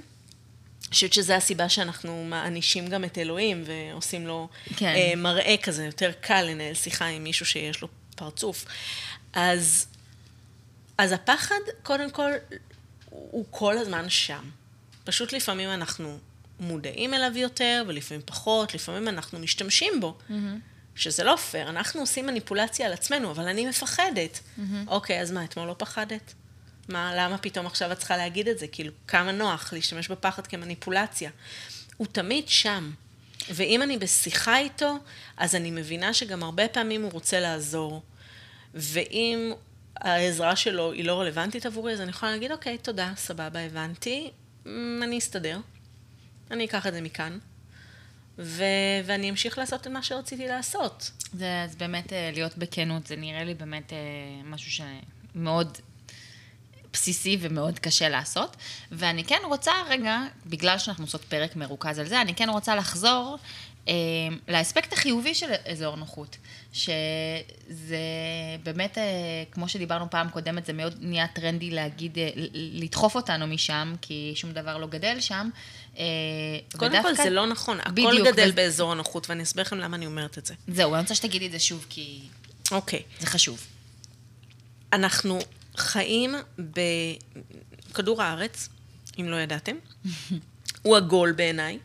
אני 0.86 0.94
חושבת 0.94 1.12
שזו 1.12 1.32
הסיבה 1.32 1.68
שאנחנו 1.68 2.24
מענישים 2.24 2.86
גם 2.88 3.04
את 3.04 3.18
אלוהים 3.18 3.64
ועושים 3.66 4.26
לו 4.26 4.48
כן. 4.76 4.94
אה, 4.96 5.12
מראה 5.16 5.54
כזה, 5.62 5.84
יותר 5.84 6.12
קל 6.20 6.42
לנהל 6.42 6.74
שיחה 6.74 7.06
עם 7.06 7.24
מישהו 7.24 7.46
שיש 7.46 7.82
לו 7.82 7.88
פרצוף. 8.16 8.64
אז, 9.32 9.86
אז 10.98 11.12
הפחד, 11.12 11.60
קודם 11.82 12.10
כל, 12.10 12.30
הוא 13.10 13.44
כל 13.50 13.78
הזמן 13.78 14.08
שם. 14.08 14.50
פשוט 15.04 15.32
לפעמים 15.32 15.70
אנחנו 15.70 16.18
מודעים 16.60 17.14
אליו 17.14 17.38
יותר, 17.38 17.84
ולפעמים 17.86 18.22
פחות, 18.26 18.74
לפעמים 18.74 19.08
אנחנו 19.08 19.38
משתמשים 19.38 20.00
בו. 20.00 20.18
Mm-hmm. 20.28 20.32
שזה 20.94 21.24
לא 21.24 21.36
פייר, 21.36 21.68
אנחנו 21.68 22.00
עושים 22.00 22.26
מניפולציה 22.26 22.86
על 22.86 22.92
עצמנו, 22.92 23.30
אבל 23.30 23.48
אני 23.48 23.66
מפחדת. 23.66 24.40
Mm-hmm. 24.40 24.62
אוקיי, 24.88 25.20
אז 25.20 25.30
מה, 25.30 25.44
אתמול 25.44 25.68
לא 25.68 25.74
פחדת? 25.78 26.34
מה, 26.90 27.12
למה 27.16 27.38
פתאום 27.38 27.66
עכשיו 27.66 27.92
את 27.92 27.98
צריכה 27.98 28.16
להגיד 28.16 28.48
את 28.48 28.58
זה? 28.58 28.66
כאילו, 28.66 28.92
כמה 29.06 29.32
נוח 29.32 29.72
להשתמש 29.72 30.08
בפחד 30.08 30.46
כמניפולציה. 30.46 31.30
הוא 31.96 32.06
תמיד 32.12 32.48
שם. 32.48 32.90
ואם 33.50 33.82
אני 33.82 33.98
בשיחה 33.98 34.58
איתו, 34.58 34.96
אז 35.36 35.54
אני 35.54 35.70
מבינה 35.70 36.14
שגם 36.14 36.42
הרבה 36.42 36.68
פעמים 36.68 37.02
הוא 37.02 37.12
רוצה 37.12 37.40
לעזור. 37.40 38.02
ואם 38.74 39.52
העזרה 39.96 40.56
שלו 40.56 40.92
היא 40.92 41.04
לא 41.04 41.20
רלוונטית 41.20 41.66
עבורי, 41.66 41.92
אז 41.92 42.00
אני 42.00 42.10
יכולה 42.10 42.32
להגיד, 42.32 42.52
אוקיי, 42.52 42.78
תודה, 42.78 43.12
סבבה, 43.16 43.60
הבנתי, 43.60 44.30
אני 45.02 45.18
אסתדר. 45.18 45.58
אני 46.50 46.64
אקח 46.64 46.86
את 46.86 46.92
זה 46.92 47.00
מכאן. 47.00 47.38
ו- 48.38 49.00
ואני 49.04 49.30
אמשיך 49.30 49.58
לעשות 49.58 49.80
את 49.80 49.86
מה 49.86 50.02
שרציתי 50.02 50.48
לעשות. 50.48 51.10
זה, 51.32 51.62
אז 51.64 51.76
באמת 51.76 52.12
אה, 52.12 52.30
להיות 52.32 52.58
בכנות, 52.58 53.06
זה 53.06 53.16
נראה 53.16 53.44
לי 53.44 53.54
באמת 53.54 53.92
אה, 53.92 53.98
משהו 54.44 54.84
שמאוד 55.34 55.78
בסיסי 56.92 57.38
ומאוד 57.40 57.78
קשה 57.78 58.08
לעשות. 58.08 58.56
ואני 58.92 59.24
כן 59.24 59.40
רוצה 59.44 59.72
רגע, 59.88 60.18
בגלל 60.46 60.78
שאנחנו 60.78 61.04
עושות 61.04 61.24
פרק 61.24 61.56
מרוכז 61.56 61.98
על 61.98 62.06
זה, 62.08 62.20
אני 62.20 62.34
כן 62.34 62.48
רוצה 62.48 62.74
לחזור 62.74 63.38
אה, 63.88 63.94
לאספקט 64.48 64.92
החיובי 64.92 65.34
של 65.34 65.46
אזור 65.70 65.96
נוחות. 65.96 66.36
שזה 66.72 67.96
באמת, 68.62 68.98
אה, 68.98 69.04
כמו 69.50 69.68
שדיברנו 69.68 70.10
פעם 70.10 70.30
קודמת, 70.30 70.66
זה 70.66 70.72
מאוד 70.72 70.94
נהיה 71.00 71.26
טרנדי 71.26 71.70
להגיד, 71.70 72.18
אה, 72.18 72.30
לדחוף 72.54 73.14
אותנו 73.14 73.46
משם, 73.46 73.94
כי 74.00 74.32
שום 74.34 74.52
דבר 74.52 74.78
לא 74.78 74.86
גדל 74.86 75.20
שם. 75.20 75.48
אה, 75.98 76.04
קודם 76.76 76.92
ודווקא... 76.92 77.16
כל, 77.16 77.22
זה 77.22 77.30
לא 77.30 77.46
נכון. 77.46 77.78
בדיוק. 77.92 78.12
הכל 78.12 78.32
גדל 78.32 78.50
ו... 78.52 78.54
באזור 78.54 78.92
הנוחות, 78.92 79.30
ואני 79.30 79.42
אסביר 79.42 79.64
לכם 79.64 79.78
למה 79.78 79.96
אני 79.96 80.06
אומרת 80.06 80.38
את 80.38 80.46
זה. 80.46 80.54
זהו, 80.68 80.94
אני 80.94 81.02
רוצה 81.02 81.14
שתגידי 81.14 81.46
את 81.46 81.52
זה 81.52 81.58
שוב, 81.58 81.86
כי... 81.88 82.20
אוקיי. 82.70 83.02
זה 83.20 83.26
חשוב. 83.26 83.66
אנחנו 84.92 85.38
חיים 85.76 86.34
בכדור 86.58 88.22
הארץ, 88.22 88.68
אם 89.20 89.28
לא 89.28 89.36
ידעתם. 89.36 89.76
הוא 90.82 90.96
עגול 90.96 91.32
בעיניי, 91.32 91.78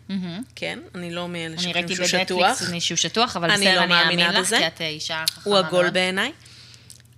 כן? 0.55 0.79
אני 0.95 1.13
לא 1.13 1.27
מאלה 1.27 1.57
שחושבים 1.57 1.87
שהוא 1.87 2.05
שטוח. 2.05 2.13
אני 2.13 2.17
ראיתי 2.17 2.33
בנטפליקס 2.33 2.85
שהוא 2.85 2.95
שטוח, 2.95 3.37
אבל 3.37 3.51
בסדר, 3.51 3.83
אני 3.83 4.01
אאמין 4.03 4.19
לך, 4.19 4.49
כי 4.49 4.67
את 4.67 4.81
אישה 4.81 5.23
חכמה 5.29 5.53
מאוד. 5.53 5.63
הוא 5.63 5.67
עגול 5.67 5.89
בעיניי. 5.89 6.31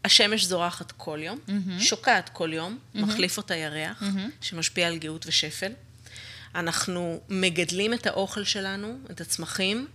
השמש 0.06 0.44
זורחת 0.46 0.92
כל 0.92 1.20
יום, 1.22 1.40
שוקעת 1.80 2.30
כל 2.30 2.54
יום, 2.54 2.78
מחליף 2.96 3.38
אותה 3.38 3.56
ירח, 3.56 4.04
שמשפיע 4.42 4.88
על 4.88 4.98
גאות 4.98 5.26
ושפל. 5.28 5.72
אנחנו 6.56 7.22
מגדלים 7.30 7.94
את 7.94 8.08
האוכל 8.08 8.44
שלנו, 8.44 8.98
את 9.12 9.22
הצמחים, 9.22 9.88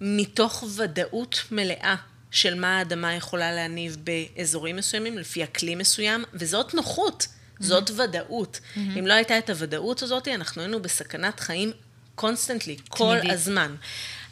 מתוך 0.00 0.64
ודאות 0.76 1.42
מלאה 1.50 1.94
של 2.32 2.60
מה 2.60 2.78
האדמה 2.78 3.14
יכולה 3.14 3.52
להניב 3.52 3.96
באזורים 4.04 4.76
מסוימים, 4.76 5.18
לפי 5.18 5.44
אקלים 5.44 5.78
מסוים, 5.78 6.24
וזאת 6.34 6.74
נוחות. 6.74 7.26
זאת 7.60 7.90
mm-hmm. 7.90 8.02
ודאות. 8.02 8.60
Mm-hmm. 8.60 8.98
אם 8.98 9.06
לא 9.06 9.14
הייתה 9.14 9.38
את 9.38 9.50
הוודאות 9.50 10.02
הזאת, 10.02 10.28
אנחנו 10.28 10.62
היינו 10.62 10.82
בסכנת 10.82 11.40
חיים 11.40 11.72
constantly, 12.14 12.76
כל 12.88 13.16
הזמן. 13.30 13.74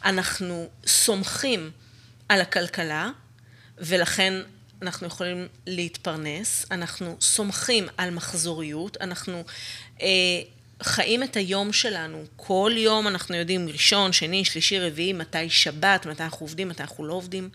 אנחנו 0.05 0.69
סומכים 0.85 1.71
על 2.29 2.41
הכלכלה, 2.41 3.09
ולכן 3.77 4.33
אנחנו 4.81 5.07
יכולים 5.07 5.47
להתפרנס, 5.67 6.65
אנחנו 6.71 7.17
סומכים 7.21 7.87
על 7.97 8.09
מחזוריות, 8.09 8.97
אנחנו 9.01 9.43
אה, 10.01 10.07
חיים 10.83 11.23
את 11.23 11.35
היום 11.35 11.73
שלנו, 11.73 12.23
כל 12.35 12.71
יום 12.75 13.07
אנחנו 13.07 13.35
יודעים 13.35 13.69
ראשון, 13.69 14.13
שני, 14.13 14.45
שלישי, 14.45 14.79
רביעי, 14.79 15.13
מתי 15.13 15.49
שבת, 15.49 16.05
מתי 16.05 16.23
אנחנו 16.23 16.43
עובדים, 16.43 16.69
מתי 16.69 16.81
אנחנו 16.81 17.05
לא 17.05 17.13
עובדים. 17.13 17.49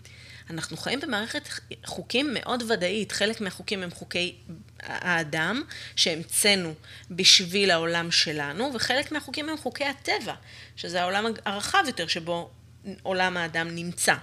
אנחנו 0.49 0.77
חיים 0.77 0.99
במערכת 0.99 1.49
חוקים 1.85 2.33
מאוד 2.33 2.71
ודאית, 2.71 3.11
חלק 3.11 3.41
מהחוקים 3.41 3.83
הם 3.83 3.91
חוקי 3.91 4.35
האדם 4.79 5.63
שהמצאנו 5.95 6.73
בשביל 7.11 7.71
העולם 7.71 8.11
שלנו, 8.11 8.71
וחלק 8.73 9.11
מהחוקים 9.11 9.49
הם 9.49 9.57
חוקי 9.57 9.85
הטבע, 9.85 10.33
שזה 10.75 11.01
העולם 11.01 11.25
הרחב 11.45 11.83
יותר 11.87 12.07
שבו 12.07 12.49
עולם 13.03 13.37
האדם 13.37 13.75
נמצא. 13.75 14.15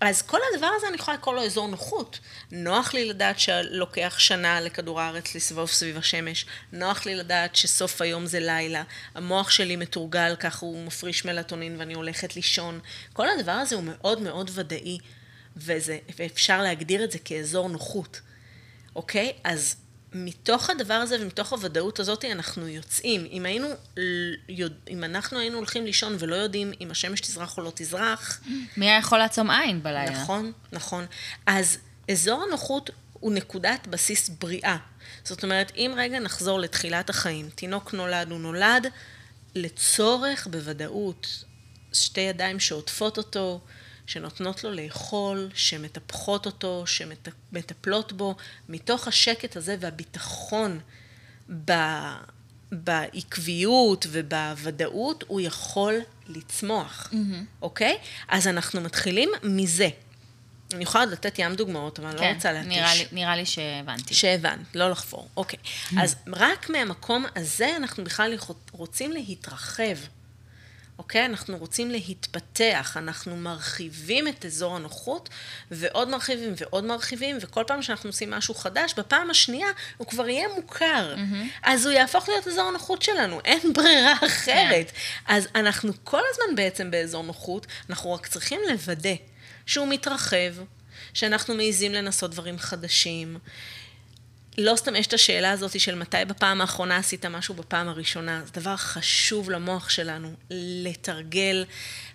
אז 0.00 0.22
כל 0.22 0.38
הדבר 0.52 0.70
הזה 0.76 0.88
אני 0.88 0.96
יכולה 0.96 1.16
לקרוא 1.16 1.34
לו 1.34 1.44
אזור 1.44 1.68
נוחות. 1.68 2.18
נוח 2.50 2.94
לי 2.94 3.04
לדעת 3.08 3.40
שלוקח 3.40 4.14
שנה 4.18 4.60
לכדור 4.60 5.00
הארץ 5.00 5.34
לסבוב 5.34 5.68
סביב 5.70 5.96
השמש, 5.96 6.46
נוח 6.72 7.06
לי 7.06 7.14
לדעת 7.14 7.56
שסוף 7.56 8.02
היום 8.02 8.26
זה 8.26 8.40
לילה, 8.40 8.82
המוח 9.14 9.50
שלי 9.50 9.76
מתורגל, 9.76 10.36
ככה 10.40 10.66
הוא 10.66 10.86
מפריש 10.86 11.24
מלטונין 11.24 11.76
ואני 11.78 11.94
הולכת 11.94 12.36
לישון. 12.36 12.80
כל 13.12 13.28
הדבר 13.28 13.52
הזה 13.52 13.74
הוא 13.74 13.84
מאוד 13.86 14.20
מאוד 14.20 14.50
ודאי, 14.54 14.98
וזה, 15.60 15.98
ואפשר 16.18 16.62
להגדיר 16.62 17.04
את 17.04 17.12
זה 17.12 17.18
כאזור 17.18 17.68
נוחות, 17.68 18.20
אוקיי? 18.96 19.32
אז 19.44 19.76
מתוך 20.12 20.70
הדבר 20.70 20.94
הזה 20.94 21.16
ומתוך 21.20 21.52
הוודאות 21.52 22.00
הזאת 22.00 22.24
אנחנו 22.24 22.68
יוצאים. 22.68 23.26
אם 23.30 23.46
היינו, 23.46 23.68
אם 24.90 25.04
אנחנו 25.04 25.38
היינו 25.38 25.56
הולכים 25.56 25.84
לישון 25.84 26.16
ולא 26.18 26.34
יודעים 26.34 26.72
אם 26.80 26.90
השמש 26.90 27.20
תזרח 27.20 27.58
או 27.58 27.62
לא 27.62 27.72
תזרח... 27.74 28.40
מי 28.76 28.86
היה 28.86 28.98
יכול 28.98 29.18
לעצום 29.18 29.50
עין 29.50 29.82
בלילה? 29.82 30.10
נכון, 30.10 30.52
נכון. 30.72 31.06
אז 31.46 31.78
אזור 32.10 32.42
הנוחות 32.42 32.90
הוא 33.12 33.32
נקודת 33.32 33.86
בסיס 33.86 34.28
בריאה. 34.28 34.76
זאת 35.24 35.44
אומרת, 35.44 35.72
אם 35.76 35.94
רגע 35.96 36.18
נחזור 36.18 36.60
לתחילת 36.60 37.10
החיים, 37.10 37.50
תינוק 37.54 37.94
נולד, 37.94 38.30
הוא 38.30 38.40
נולד 38.40 38.86
לצורך 39.54 40.46
בוודאות, 40.46 41.44
שתי 41.92 42.20
ידיים 42.20 42.60
שעוטפות 42.60 43.18
אותו, 43.18 43.60
שנותנות 44.10 44.64
לו 44.64 44.70
לאכול, 44.70 45.48
שמטפחות 45.54 46.46
אותו, 46.46 46.84
שמטפלות 46.86 48.12
בו, 48.12 48.36
מתוך 48.68 49.08
השקט 49.08 49.56
הזה 49.56 49.76
והביטחון 49.80 50.80
ב... 51.64 51.72
בעקביות 52.72 54.06
ובוודאות, 54.10 55.24
הוא 55.26 55.40
יכול 55.40 55.94
לצמוח, 56.26 57.08
mm-hmm. 57.12 57.62
אוקיי? 57.62 57.98
אז 58.28 58.48
אנחנו 58.48 58.80
מתחילים 58.80 59.30
מזה. 59.42 59.88
אני 60.74 60.82
יכולה 60.82 61.04
עוד 61.04 61.12
לתת 61.12 61.38
ים 61.38 61.54
דוגמאות, 61.54 61.98
אבל 61.98 62.08
כן, 62.08 62.16
אני 62.16 62.26
לא 62.26 62.30
כן, 62.30 62.34
רוצה 62.34 62.52
להתיש. 62.52 62.76
נראה 62.76 62.94
לי, 62.94 63.04
נראה 63.12 63.36
לי 63.36 63.46
שהבנתי. 63.46 64.14
שהבנת, 64.14 64.74
לא 64.74 64.90
לחפור. 64.90 65.28
אוקיי. 65.36 65.58
Mm-hmm. 65.62 66.02
אז 66.02 66.16
רק 66.32 66.70
מהמקום 66.70 67.24
הזה 67.36 67.76
אנחנו 67.76 68.04
בכלל 68.04 68.34
רוצים 68.72 69.12
להתרחב. 69.12 69.96
אוקיי? 71.00 71.24
אנחנו 71.24 71.56
רוצים 71.56 71.90
להתפתח, 71.90 72.96
אנחנו 72.96 73.36
מרחיבים 73.36 74.28
את 74.28 74.44
אזור 74.44 74.76
הנוחות, 74.76 75.28
ועוד 75.70 76.08
מרחיבים 76.08 76.54
ועוד 76.56 76.84
מרחיבים, 76.84 77.38
וכל 77.40 77.64
פעם 77.66 77.82
שאנחנו 77.82 78.08
עושים 78.08 78.30
משהו 78.30 78.54
חדש, 78.54 78.94
בפעם 78.96 79.30
השנייה 79.30 79.68
הוא 79.96 80.06
כבר 80.06 80.28
יהיה 80.28 80.48
מוכר. 80.56 81.14
Mm-hmm. 81.14 81.46
אז 81.62 81.86
הוא 81.86 81.92
יהפוך 81.92 82.28
להיות 82.28 82.48
אזור 82.48 82.68
הנוחות 82.68 83.02
שלנו, 83.02 83.40
אין 83.44 83.72
ברירה 83.72 84.12
אחרת. 84.26 84.88
Yeah. 84.88 84.92
כן. 84.92 85.34
אז 85.34 85.48
אנחנו 85.54 85.92
כל 86.04 86.22
הזמן 86.30 86.56
בעצם 86.56 86.90
באזור 86.90 87.24
נוחות, 87.24 87.66
אנחנו 87.90 88.12
רק 88.12 88.26
צריכים 88.26 88.60
לוודא 88.70 89.14
שהוא 89.66 89.88
מתרחב, 89.88 90.54
שאנחנו 91.14 91.54
מעיזים 91.54 91.92
לנסות 91.92 92.30
דברים 92.30 92.58
חדשים, 92.58 93.38
לא 94.58 94.76
סתם 94.76 94.96
יש 94.96 95.06
את 95.06 95.12
השאלה 95.12 95.50
הזאת 95.50 95.80
של 95.80 95.94
מתי 95.94 96.16
בפעם 96.26 96.60
האחרונה 96.60 96.96
עשית 96.96 97.26
משהו 97.26 97.54
בפעם 97.54 97.88
הראשונה. 97.88 98.42
זה 98.44 98.60
דבר 98.60 98.76
חשוב 98.76 99.50
למוח 99.50 99.90
שלנו, 99.90 100.32
לתרגל 100.84 101.64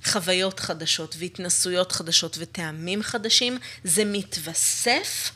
חוויות 0.06 0.60
חדשות 0.60 1.15
והתנסויות 1.20 1.92
חדשות 1.92 2.38
וטעמים 2.39 3.04
חדשים. 3.04 3.58
זה 3.84 4.06
מתווסף. 4.06 5.32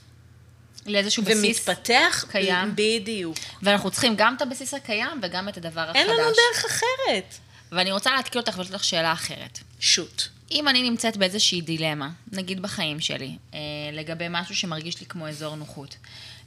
לאיזשהו 0.86 1.24
בסיס 1.24 1.68
ומתפתח 1.70 2.26
קיים. 2.32 2.72
בדיוק. 2.76 3.38
ואנחנו 3.64 3.92
צריכים 3.92 4.14
גם 4.18 4.36
את 4.38 4.42
הבסיס 4.42 4.74
הקיים 4.74 5.20
וגם 5.24 5.50
את 5.50 5.58
הדבר 5.58 5.82
החדש. 5.82 5.96
אין 5.96 6.08
לנו 6.08 6.24
דרך 6.24 6.66
אחרת. 6.66 7.36
ואני 7.72 7.92
רוצה 7.92 8.16
להתקיל 8.16 8.42
אותך 8.42 8.58
ולשאול 8.58 8.74
אותך 8.74 8.84
שאלה 8.84 9.14
אחרת. 9.14 9.60
שוט. 9.80 10.24
אם 10.52 10.68
אני 10.68 10.90
נמצאת 10.90 11.18
באיזושהי 11.18 11.62
דילמה, 11.62 12.10
נגיד 12.32 12.62
בחיים 12.62 13.00
שלי, 13.00 13.38
אה, 13.54 13.60
לגבי 13.94 14.26
משהו 14.30 14.56
שמרגיש 14.56 15.00
לי 15.00 15.06
כמו 15.06 15.28
אזור 15.28 15.56
נוחות, 15.56 15.96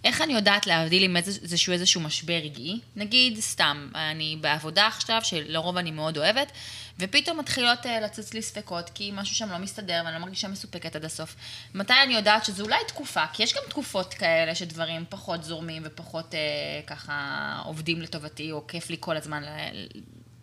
איך 0.05 0.23
אני 0.23 0.33
יודעת 0.33 0.67
להבדיל 0.67 1.03
עם 1.03 1.17
איזשהו 1.17 1.73
איזשהו 1.73 2.01
משבר 2.01 2.35
רגעי? 2.35 2.81
נגיד, 2.97 3.41
סתם, 3.41 3.89
אני 3.95 4.37
בעבודה 4.41 4.87
עכשיו, 4.87 5.21
שלרוב 5.25 5.77
אני 5.77 5.91
מאוד 5.91 6.19
אוהבת, 6.19 6.53
ופתאום 6.99 7.39
מתחילות 7.39 7.87
אה, 7.87 8.01
לצוץ 8.01 8.35
לי 8.35 8.43
ספקות, 8.43 8.91
כי 8.95 9.11
משהו 9.15 9.37
שם 9.37 9.53
לא 9.53 9.59
מסתדר 9.59 10.03
ואני 10.05 10.15
לא 10.15 10.21
מרגישה 10.21 10.49
מסופקת 10.49 10.97
עד 10.97 11.05
הסוף. 11.05 11.37
מתי 11.75 11.95
אני 12.05 12.15
יודעת 12.15 12.45
שזו 12.45 12.65
אולי 12.65 12.79
תקופה? 12.89 13.25
כי 13.33 13.43
יש 13.43 13.55
גם 13.55 13.63
תקופות 13.69 14.15
כאלה 14.15 14.55
שדברים 14.55 15.05
פחות 15.09 15.45
זורמים 15.45 15.83
ופחות 15.87 16.35
אה, 16.35 16.41
ככה 16.87 17.63
עובדים 17.65 18.01
לטובתי, 18.01 18.53
או 18.53 18.67
כיף 18.67 18.91
לי 18.91 18.97
כל 19.01 19.17
הזמן 19.17 19.43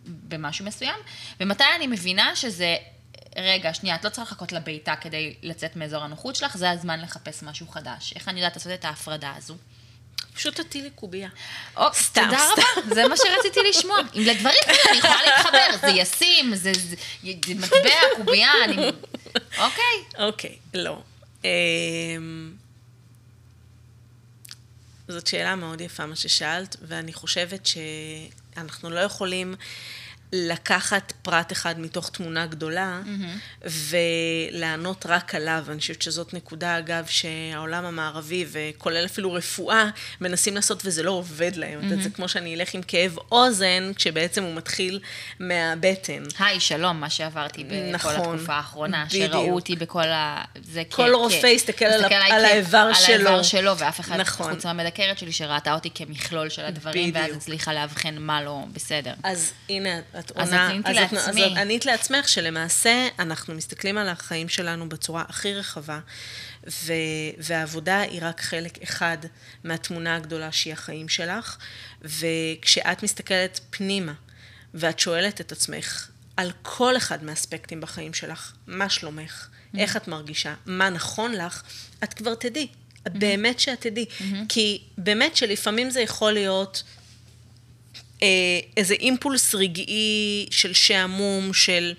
במשהו 0.06 0.64
מסוים, 0.64 0.98
ומתי 1.40 1.64
אני 1.76 1.86
מבינה 1.86 2.36
שזה 2.36 2.76
רגע, 3.42 3.74
שנייה, 3.74 3.94
את 3.94 4.04
לא 4.04 4.10
צריכה 4.10 4.22
לחכות 4.22 4.52
לביתה 4.52 4.96
כדי 4.96 5.34
לצאת 5.42 5.76
מאזור 5.76 6.04
הנוחות 6.04 6.36
שלך, 6.36 6.56
זה 6.56 6.70
הזמן 6.70 7.00
לחפש 7.00 7.42
משהו 7.42 7.68
חדש. 7.68 8.12
איך 8.16 8.28
אני 8.28 8.40
יודעת 8.40 8.56
לעשות 8.56 8.72
את 8.72 8.84
ההפרדה 8.84 9.32
הזו? 9.36 9.54
פשוט 10.34 10.60
תטילי 10.60 10.90
קובייה. 10.90 11.28
או, 11.76 11.84
סתם, 11.94 12.24
תודה. 12.24 12.48
רבה, 12.52 12.94
זה 12.94 13.08
מה 13.08 13.14
שרציתי 13.16 13.60
לשמוע. 13.68 13.98
אם 14.16 14.22
לדברים 14.22 14.58
כאלה 14.64 14.78
אני 14.90 14.98
יכולה 14.98 15.22
להתחבר, 15.26 15.88
זה 15.88 15.88
ישים, 15.88 16.54
זה, 16.54 16.72
זה, 16.74 16.96
זה 17.46 17.54
מטבע, 17.54 17.90
קובייה, 18.16 18.52
אני... 18.64 18.76
אוקיי. 19.58 19.96
אוקיי, 20.18 20.56
לא. 20.74 21.02
אמ, 21.44 22.52
זאת 25.08 25.26
שאלה 25.26 25.56
מאוד 25.56 25.80
יפה 25.80 26.06
מה 26.06 26.16
ששאלת, 26.16 26.76
ואני 26.82 27.12
חושבת 27.12 27.66
שאנחנו 27.66 28.90
לא 28.90 29.00
יכולים 29.00 29.54
לקחת 30.32 31.12
פרט 31.22 31.52
אחד 31.52 31.80
מתוך 31.80 32.10
תמונה 32.10 32.46
גדולה 32.46 33.00
mm-hmm. 33.04 33.68
ולענות 34.50 35.06
רק 35.08 35.34
עליו. 35.34 35.64
אני 35.68 35.80
חושבת 35.80 36.02
שזאת 36.02 36.34
נקודה, 36.34 36.78
אגב, 36.78 37.06
שהעולם 37.06 37.84
המערבי, 37.84 38.46
וכולל 38.50 39.04
אפילו 39.04 39.32
רפואה, 39.32 39.90
מנסים 40.20 40.54
לעשות 40.54 40.82
וזה 40.84 41.02
לא 41.02 41.10
עובד 41.10 41.56
להם. 41.56 41.80
Mm-hmm. 41.80 42.02
זה 42.02 42.10
כמו 42.10 42.28
שאני 42.28 42.54
אלך 42.54 42.74
עם 42.74 42.82
כאב 42.82 43.16
אוזן, 43.32 43.92
כשבעצם 43.96 44.42
הוא 44.44 44.54
מתחיל 44.54 45.00
מהבטן. 45.38 46.22
היי, 46.38 46.60
שלום, 46.60 47.00
מה 47.00 47.10
שעברתי 47.10 47.64
בכל 47.64 47.92
נכון, 47.92 48.34
התקופה 48.34 48.54
האחרונה, 48.54 49.04
בדיוק. 49.08 49.32
שראו 49.32 49.54
אותי 49.54 49.76
בכל 49.76 50.08
ה... 50.08 50.44
זה 50.62 50.82
כל 50.90 51.02
כ- 51.12 51.14
רופא 51.14 51.46
יסתכל 51.46 51.84
על 51.84 52.04
על 52.30 52.44
האיבר 52.44 52.78
על 52.78 52.94
שלו. 52.94 53.14
האיבר 53.14 53.42
שלו, 53.42 53.78
ואף 53.78 54.00
אחד, 54.00 54.16
נכון. 54.20 54.54
חוץ 54.54 54.66
מהמדקרת 54.66 55.18
שלי, 55.18 55.32
שראתה 55.32 55.74
אותי 55.74 55.90
כמכלול 55.94 56.48
של 56.48 56.64
הדברים, 56.64 57.10
ואז 57.14 57.24
בדיוק. 57.24 57.36
הצליחה 57.36 57.72
לאבחן 57.74 58.18
מה 58.18 58.42
לא 58.42 58.64
בסדר. 58.72 59.12
אז 59.22 59.52
הנה, 59.68 60.00
את 60.20 60.32
אז 60.36 60.48
עונה, 60.48 60.68
עניתי 60.68 60.90
את- 60.90 60.94
לעצמי. 61.12 61.44
אז 61.44 61.52
את 61.52 61.56
ענית 61.56 61.86
לעצמך 61.86 62.28
שלמעשה 62.28 63.08
אנחנו 63.18 63.54
מסתכלים 63.54 63.98
על 63.98 64.08
החיים 64.08 64.48
שלנו 64.48 64.88
בצורה 64.88 65.24
הכי 65.28 65.54
רחבה, 65.54 66.00
ו, 66.70 66.92
והעבודה 67.38 68.00
היא 68.00 68.18
רק 68.22 68.40
חלק 68.40 68.82
אחד 68.82 69.18
מהתמונה 69.64 70.16
הגדולה 70.16 70.52
שהיא 70.52 70.72
החיים 70.72 71.08
שלך, 71.08 71.56
וכשאת 72.02 73.02
מסתכלת 73.02 73.60
פנימה 73.70 74.12
ואת 74.74 74.98
שואלת 74.98 75.40
את 75.40 75.52
עצמך 75.52 76.08
על 76.36 76.52
כל 76.62 76.96
אחד 76.96 77.24
מהאספקטים 77.24 77.80
בחיים 77.80 78.14
שלך, 78.14 78.52
מה 78.66 78.88
שלומך, 78.88 79.48
איך 79.78 79.96
את 79.96 80.08
מרגישה, 80.08 80.54
מה 80.66 80.90
נכון 80.90 81.32
לך, 81.32 81.62
את 82.04 82.14
כבר 82.14 82.34
תדעי. 82.34 82.68
באמת 83.12 83.60
שאת 83.60 83.80
תדעי. 83.80 84.06
כי 84.48 84.82
באמת 84.98 85.36
שלפעמים 85.36 85.90
זה 85.90 86.00
יכול 86.00 86.32
להיות 86.32 86.82
איזה 88.76 88.94
אימפולס 88.94 89.54
רגעי 89.54 90.46
של 90.50 90.72
שעמום, 90.72 91.52
של 91.52 91.94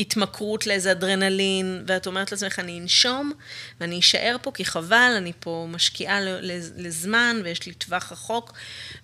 התמכרות 0.00 0.66
לאיזה 0.66 0.92
אדרנלין, 0.92 1.84
ואת 1.86 2.06
אומרת 2.06 2.32
לעצמך, 2.32 2.58
אני 2.58 2.80
אנשום 2.80 3.32
ואני 3.80 3.98
אשאר 3.98 4.36
פה 4.42 4.52
כי 4.52 4.64
חבל, 4.64 5.14
אני 5.16 5.32
פה 5.40 5.66
משקיעה 5.68 6.20
לזמן 6.76 7.40
ויש 7.44 7.66
לי 7.66 7.74
טווח 7.74 8.12
רחוק, 8.12 8.52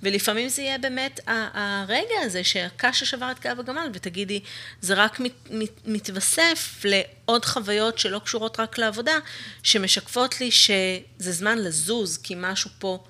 ולפעמים 0.03 0.49
זה 0.49 0.63
יהיה 0.63 0.79
באמת 0.79 1.21
הרגע 1.27 2.15
הזה 2.23 2.45
שהקש 2.45 3.01
ששבר 3.01 3.31
את 3.31 3.41
גב 3.41 3.61
הגמל, 3.61 3.91
ותגידי, 3.93 4.41
זה 4.81 4.95
רק 4.95 5.21
מת, 5.21 5.33
מת, 5.51 5.81
מתווסף 5.87 6.85
לעוד 6.85 7.45
חוויות 7.45 7.99
שלא 7.99 8.19
קשורות 8.19 8.61
רק 8.61 8.79
לעבודה, 8.79 9.19
שמשקפות 9.63 10.41
לי 10.41 10.51
שזה 10.51 11.33
זמן 11.33 11.59
לזוז, 11.59 12.19
כי 12.19 12.35
משהו 12.37 12.71
פה 12.79 13.05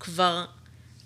כבר 0.00 0.44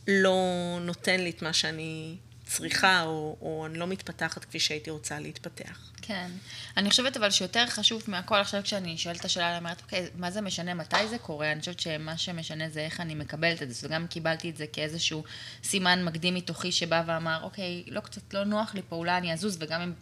לא 0.08 0.36
נותן 0.80 1.20
לי 1.20 1.30
את 1.30 1.42
מה 1.42 1.52
שאני 1.52 2.16
צריכה, 2.46 3.02
או, 3.02 3.36
או 3.40 3.66
אני 3.66 3.78
לא 3.78 3.86
מתפתחת 3.86 4.44
כפי 4.44 4.60
שהייתי 4.60 4.90
רוצה 4.90 5.20
להתפתח. 5.20 5.90
כן. 6.02 6.30
אני 6.76 6.90
חושבת 6.90 7.16
אבל 7.16 7.30
שיותר 7.30 7.66
חשוב 7.66 8.02
מהכל, 8.08 8.36
עכשיו 8.36 8.62
כשאני 8.62 8.98
שואלת 8.98 9.20
את 9.20 9.24
השאלה, 9.24 9.50
אני 9.50 9.58
אומרת, 9.58 9.82
אוקיי, 9.82 10.06
מה 10.14 10.30
זה 10.30 10.40
משנה, 10.40 10.74
מתי 10.74 11.08
זה 11.08 11.18
קורה? 11.18 11.52
אני 11.52 11.60
חושבת 11.60 11.80
שמה 11.80 12.18
שמשנה 12.18 12.68
זה 12.68 12.80
איך 12.80 13.00
אני 13.00 13.14
מקבלת 13.14 13.62
את 13.62 13.74
זה. 13.74 13.86
וגם 13.86 14.06
קיבלתי 14.06 14.50
את 14.50 14.56
זה 14.56 14.66
כאיזשהו 14.66 15.24
סימן 15.64 16.04
מקדים 16.04 16.34
מתוכי 16.34 16.72
שבא 16.72 17.02
ואמר, 17.06 17.38
אוקיי, 17.42 17.84
לא 17.86 18.00
קצת 18.00 18.34
לא 18.34 18.44
נוח 18.44 18.74
לי 18.74 18.82
פה, 18.88 18.96
אולי 18.96 19.16
אני 19.16 19.32
אזוז, 19.32 19.56
וגם 19.60 19.80
אם 19.80 19.92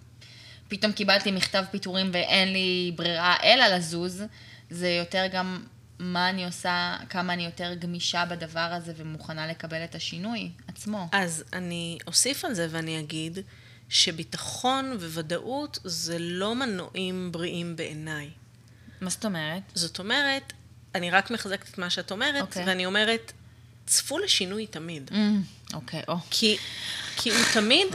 פתאום 0.68 0.92
קיבלתי 0.92 1.30
מכתב 1.30 1.64
פיטורים 1.70 2.11
ואין 2.12 2.52
לי 2.52 2.92
ברירה 2.96 3.37
אלא 3.42 3.66
לזוז, 3.66 4.23
זה 4.70 4.88
יותר 4.88 5.26
גם 5.32 5.64
מה 6.04 6.30
אני 6.30 6.44
עושה, 6.44 6.96
כמה 7.09 7.33
אני 7.33 7.44
יותר 7.44 7.74
גמישה 7.74 8.24
בדבר 8.24 8.61
הזה 8.61 8.92
ומוכנה 8.96 9.46
לקבל 9.46 9.85
את 9.85 9.94
השינוי 9.94 10.50
עצמו. 10.68 11.09
אז 11.12 11.44
אני 11.52 11.98
אוסיף 12.07 12.44
על 12.44 12.55
זה 12.55 12.66
ואני 12.70 13.00
אגיד 13.00 13.38
שביטחון 13.88 14.92
וודאות 14.92 15.78
זה 15.85 16.16
לא 16.18 16.55
מנועים 16.55 17.33
בריאים 17.33 17.76
בעיניי. 17.76 18.31
מה 19.00 19.11
זאת 19.11 19.24
אומרת? 19.24 19.62
זאת 19.74 19.98
אומרת, 19.98 20.52
אני 20.94 21.11
רק 21.11 21.31
מחזקת 21.31 21.68
את 21.68 21.78
מה 21.78 21.90
שאת 21.90 22.11
אומרת, 22.11 22.42
אוקיי. 22.42 22.64
okay. 22.64 22.68
ואני 22.68 22.87
אומרת, 22.87 23.33
צפו 23.87 24.18
לשינוי 24.18 24.66
תמיד. 24.66 25.11
Mm, 25.11 25.74
אוקיי, 25.74 26.02
או. 26.09 26.16
כי, 26.31 26.57
כי 27.16 27.31
הוא 27.31 27.44
תמיד 27.55 27.88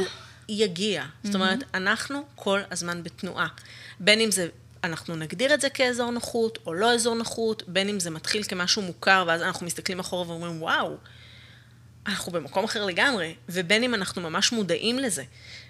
יגיע. 0.49 1.05
זאת 1.23 1.36
אומרת, 1.36 1.60
אנחנו 1.73 2.23
כל 2.36 2.62
הזמן 2.71 3.03
בתנועה. 3.03 3.47
בין 3.99 4.19
אם 4.19 4.31
זה, 4.31 4.47
אנחנו 4.83 5.15
נגדיר 5.15 5.53
את 5.53 5.61
זה 5.61 5.69
כאזור 5.69 6.11
נוחות 6.11 6.57
או 6.65 6.73
לא 6.73 6.93
אזור 6.93 7.15
נוחות, 7.15 7.63
בין 7.67 7.89
אם 7.89 7.99
זה 7.99 8.09
מתחיל 8.09 8.43
כמשהו 8.43 8.81
מוכר, 8.81 9.23
ואז 9.27 9.41
אנחנו 9.41 9.65
מסתכלים 9.65 9.99
אחורה 9.99 10.27
ואומרים, 10.29 10.61
וואו, 10.61 10.97
אנחנו 12.07 12.31
במקום 12.31 12.63
אחר 12.63 12.85
לגמרי, 12.85 13.35
ובין 13.49 13.83
אם 13.83 13.93
אנחנו 13.93 14.21
ממש 14.21 14.51
מודעים 14.51 14.99
לזה 14.99 15.23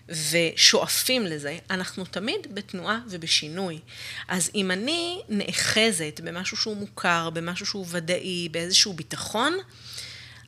ושואפים 0.10 1.26
לזה, 1.26 1.58
אנחנו 1.70 2.06
תמיד 2.06 2.56
בתנועה 2.56 3.00
ובשינוי. 3.10 3.80
אז 4.28 4.52
אם 4.56 4.72
אני 4.72 5.22
נאחזת 5.30 6.22
במשהו 6.24 6.58
שהוא 6.58 6.78
מוכר, 6.78 7.30
במשהו 7.30 7.66
שהוא 7.66 7.86
ודאי, 7.90 8.50
באיזשהו 8.50 8.94
ביטחון, 8.94 9.58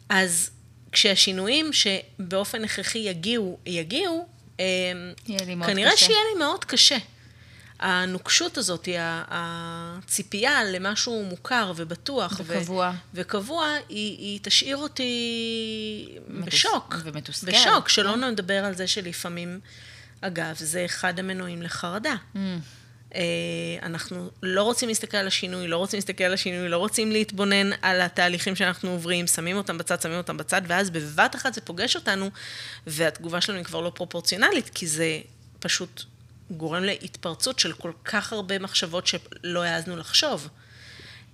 אז 0.09 0.49
כשהשינויים 0.91 1.73
שבאופן 1.73 2.63
הכרחי 2.63 2.99
יגיעו, 2.99 3.59
יגיעו, 3.65 4.27
אמ, 4.59 4.63
כנראה 5.65 5.91
קשה. 5.91 6.05
שיהיה 6.05 6.19
לי 6.33 6.39
מאוד 6.39 6.65
קשה. 6.65 6.97
הנוקשות 7.81 8.57
הזאת, 8.57 8.87
הציפייה 9.29 10.63
למשהו 10.63 11.23
מוכר 11.23 11.73
ובטוח. 11.75 12.39
ו- 12.39 12.43
וקבוע. 12.57 12.91
וקבוע, 13.13 13.67
היא, 13.89 14.17
היא 14.17 14.39
תשאיר 14.41 14.77
אותי 14.77 15.11
מתוס- 16.27 16.45
בשוק. 16.45 16.95
ומתוסכל. 17.03 17.51
בשוק, 17.51 17.89
שלא 17.89 18.15
נדבר 18.15 18.65
על 18.65 18.75
זה 18.75 18.87
שלפעמים, 18.87 19.59
אגב, 20.21 20.55
זה 20.57 20.85
אחד 20.85 21.19
המנועים 21.19 21.61
לחרדה. 21.61 22.15
Mm. 22.35 22.37
אה, 23.15 23.21
אנחנו 23.83 24.29
לא 24.43 24.63
רוצים 24.63 24.89
להסתכל 24.89 25.17
על 25.17 25.27
השינוי, 25.27 25.67
לא 25.67 25.77
רוצים 25.77 25.97
להסתכל 25.97 26.23
על 26.23 26.33
השינוי, 26.33 26.69
לא 26.69 26.77
רוצים 26.77 27.11
להתבונן 27.11 27.69
על 27.81 28.01
התהליכים 28.01 28.55
שאנחנו 28.55 28.89
עוברים, 28.89 29.27
שמים 29.27 29.57
אותם 29.57 29.77
בצד, 29.77 30.01
שמים 30.01 30.17
אותם 30.17 30.37
בצד, 30.37 30.61
ואז 30.67 30.89
בבת 30.89 31.35
אחת 31.35 31.53
זה 31.53 31.61
פוגש 31.61 31.95
אותנו, 31.95 32.29
והתגובה 32.87 33.41
שלנו 33.41 33.57
היא 33.57 33.65
כבר 33.65 33.81
לא 33.81 33.91
פרופורציונלית, 33.95 34.69
כי 34.73 34.87
זה 34.87 35.19
פשוט 35.59 36.03
גורם 36.51 36.83
להתפרצות 36.83 37.59
של 37.59 37.73
כל 37.73 37.91
כך 38.05 38.33
הרבה 38.33 38.59
מחשבות 38.59 39.07
שלא 39.07 39.63
העזנו 39.63 39.97
לחשוב. 39.97 40.49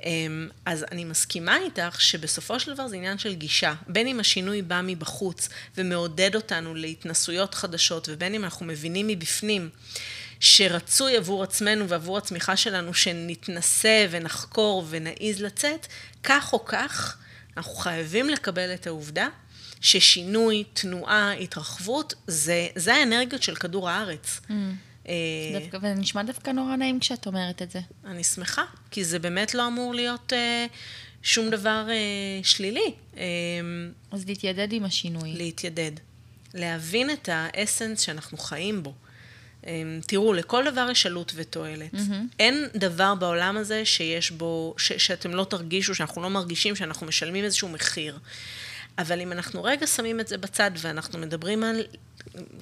אמ, 0.04 0.50
אז 0.66 0.86
אני 0.92 1.06
מסכימה 1.06 1.58
איתך 1.58 2.02
שבסופו 2.02 2.60
של 2.60 2.74
דבר 2.74 2.88
זה 2.88 2.96
עניין 2.96 3.18
של 3.18 3.34
גישה. 3.34 3.74
בין 3.88 4.08
אם 4.08 4.20
השינוי 4.20 4.62
בא 4.62 4.82
מבחוץ 4.84 5.50
ומעודד 5.78 6.36
אותנו 6.36 6.76
להתנסויות 6.76 7.56
חדשות, 7.56 8.10
ובין 8.12 8.34
אם 8.34 8.44
אנחנו 8.44 8.66
מבינים 8.66 9.08
מבפנים 9.08 9.70
שרצוי 10.40 11.18
עבור 11.18 11.44
עצמנו 11.44 11.90
ועבור 11.90 12.18
הצמיחה 12.18 12.58
שלנו 12.58 12.94
שנתנסה 12.94 14.06
ונחקור 14.10 14.86
ונעז 14.90 15.42
לצאת, 15.42 15.88
כך 16.24 16.54
או 16.54 16.66
כך, 16.66 17.18
אנחנו 17.58 17.76
חייבים 17.76 18.30
לקבל 18.30 18.74
את 18.74 18.88
העובדה 18.88 19.28
ששינוי, 19.82 20.64
תנועה, 20.74 21.32
התרחבות, 21.32 22.14
זה, 22.28 22.68
זה 22.76 22.96
האנרגיות 22.96 23.44
של 23.44 23.56
כדור 23.56 23.90
הארץ. 23.90 24.40
אה, 24.50 24.56
דווקא, 25.60 25.78
וזה 25.78 25.94
נשמע 25.94 26.24
דווקא 26.24 26.52
נורא 26.52 26.76
נעים 26.76 27.00
כשאת 27.00 27.28
אומרת 27.28 27.62
את 27.62 27.72
זה. 27.72 27.80
אני 28.06 28.24
שמחה, 28.24 28.64
כי 28.92 29.04
זה 29.04 29.20
באמת 29.20 29.54
לא 29.54 29.68
אמור 29.68 29.94
להיות 29.94 30.34
אה, 30.34 30.66
שום 31.24 31.50
דבר 31.50 31.86
אה, 31.90 32.44
שלילי. 32.44 32.94
אה, 33.18 33.24
אז 34.12 34.26
להתיידד 34.28 34.74
עם 34.74 34.86
השינוי. 34.86 35.34
להתיידד. 35.34 35.92
להבין 36.54 37.12
את 37.12 37.30
האסנס 37.32 38.02
שאנחנו 38.02 38.38
חיים 38.38 38.84
בו. 38.84 38.94
אה, 39.68 39.84
תראו, 40.08 40.34
לכל 40.34 40.64
דבר 40.72 40.88
יש 40.92 41.06
עלות 41.06 41.32
ותועלת. 41.36 41.94
Mm-hmm. 41.94 42.36
אין 42.40 42.66
דבר 42.76 43.16
בעולם 43.16 43.58
הזה 43.58 43.86
שיש 43.86 44.32
בו, 44.32 44.76
ש, 44.78 44.94
שאתם 44.94 45.32
לא 45.32 45.44
תרגישו, 45.44 45.96
שאנחנו 45.96 46.22
לא 46.22 46.30
מרגישים 46.30 46.76
שאנחנו 46.76 47.08
משלמים 47.08 47.44
איזשהו 47.44 47.70
מחיר. 47.70 48.20
אבל 48.98 49.22
אם 49.22 49.32
אנחנו 49.32 49.64
רגע 49.64 49.88
שמים 49.88 50.20
את 50.20 50.28
זה 50.28 50.38
בצד 50.38 50.72
ואנחנו 50.78 51.20
מדברים 51.20 51.64
על, 51.64 51.82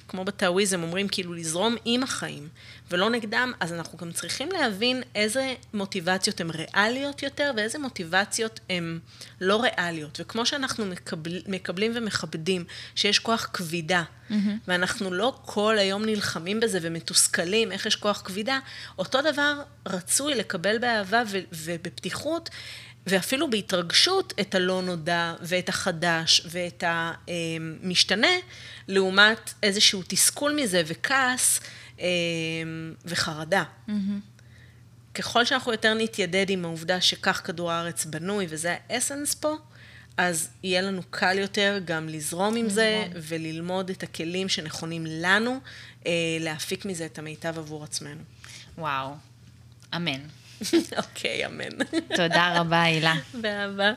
כמו 0.08 0.24
בטאוויזם, 0.24 0.82
אומרים 0.82 1.08
כאילו 1.08 1.32
לזרום 1.34 1.76
עם 1.84 2.02
החיים 2.02 2.48
ולא 2.90 3.10
נגדם, 3.10 3.52
אז 3.60 3.72
אנחנו 3.72 3.98
גם 3.98 4.12
צריכים 4.12 4.48
להבין 4.52 5.02
איזה 5.14 5.54
מוטיבציות 5.74 6.40
הן 6.40 6.50
ריאליות 6.50 7.22
יותר 7.22 7.52
ואיזה 7.56 7.78
מוטיבציות 7.78 8.60
הן 8.70 8.98
לא 9.40 9.62
ריאליות. 9.62 10.18
וכמו 10.20 10.46
שאנחנו 10.46 10.86
מקבל, 10.86 11.42
מקבלים 11.46 11.92
ומכבדים 11.94 12.64
שיש 12.94 13.18
כוח 13.18 13.48
כבידה, 13.52 14.02
mm-hmm. 14.02 14.34
ואנחנו 14.68 15.10
לא 15.10 15.38
כל 15.44 15.78
היום 15.78 16.04
נלחמים 16.04 16.60
בזה 16.60 16.78
ומתוסכלים 16.82 17.72
איך 17.72 17.86
יש 17.86 17.96
כוח 17.96 18.22
כבידה, 18.24 18.58
אותו 18.98 19.18
דבר 19.22 19.62
רצוי 19.86 20.34
לקבל 20.34 20.78
באהבה 20.78 21.22
ו- 21.26 21.38
ובפתיחות 21.52 22.50
ואפילו 23.06 23.50
בהתרגשות 23.50 24.34
את 24.40 24.54
הלא 24.54 24.82
נודע 24.82 25.34
ואת 25.40 25.68
החדש 25.68 26.46
ואת 26.50 26.84
המשתנה, 26.86 28.36
לעומת 28.88 29.54
איזשהו 29.62 30.02
תסכול 30.08 30.60
מזה 30.62 30.82
וכעס 30.86 31.60
אה, 32.00 32.06
וחרדה. 33.04 33.64
Mm-hmm. 33.88 33.92
ככל 35.14 35.44
שאנחנו 35.44 35.72
יותר 35.72 35.94
נתיידד 35.94 36.50
עם 36.50 36.64
העובדה 36.64 37.00
שכך 37.00 37.42
כדור 37.44 37.72
הארץ 37.72 38.04
בנוי, 38.04 38.46
וזה 38.48 38.76
האסנס 38.88 39.34
פה, 39.34 39.56
אז 40.16 40.48
יהיה 40.62 40.82
לנו 40.82 41.02
קל 41.10 41.38
יותר 41.38 41.78
גם 41.84 42.08
לזרום 42.08 42.56
עם 42.56 42.68
זה 42.68 43.06
וללמוד 43.14 43.90
את 43.90 44.02
הכלים 44.02 44.48
שנכונים 44.48 45.04
לנו, 45.06 45.60
אה, 46.06 46.12
להפיק 46.40 46.84
מזה 46.84 47.06
את 47.06 47.18
המיטב 47.18 47.58
עבור 47.58 47.84
עצמנו. 47.84 48.20
וואו, 48.78 49.14
אמן. 49.96 50.20
אוקיי, 50.98 51.46
אמן. 51.46 51.84
תודה 52.16 52.60
רבה, 52.60 52.82
הילה. 52.82 53.14
באהבה. 53.34 53.92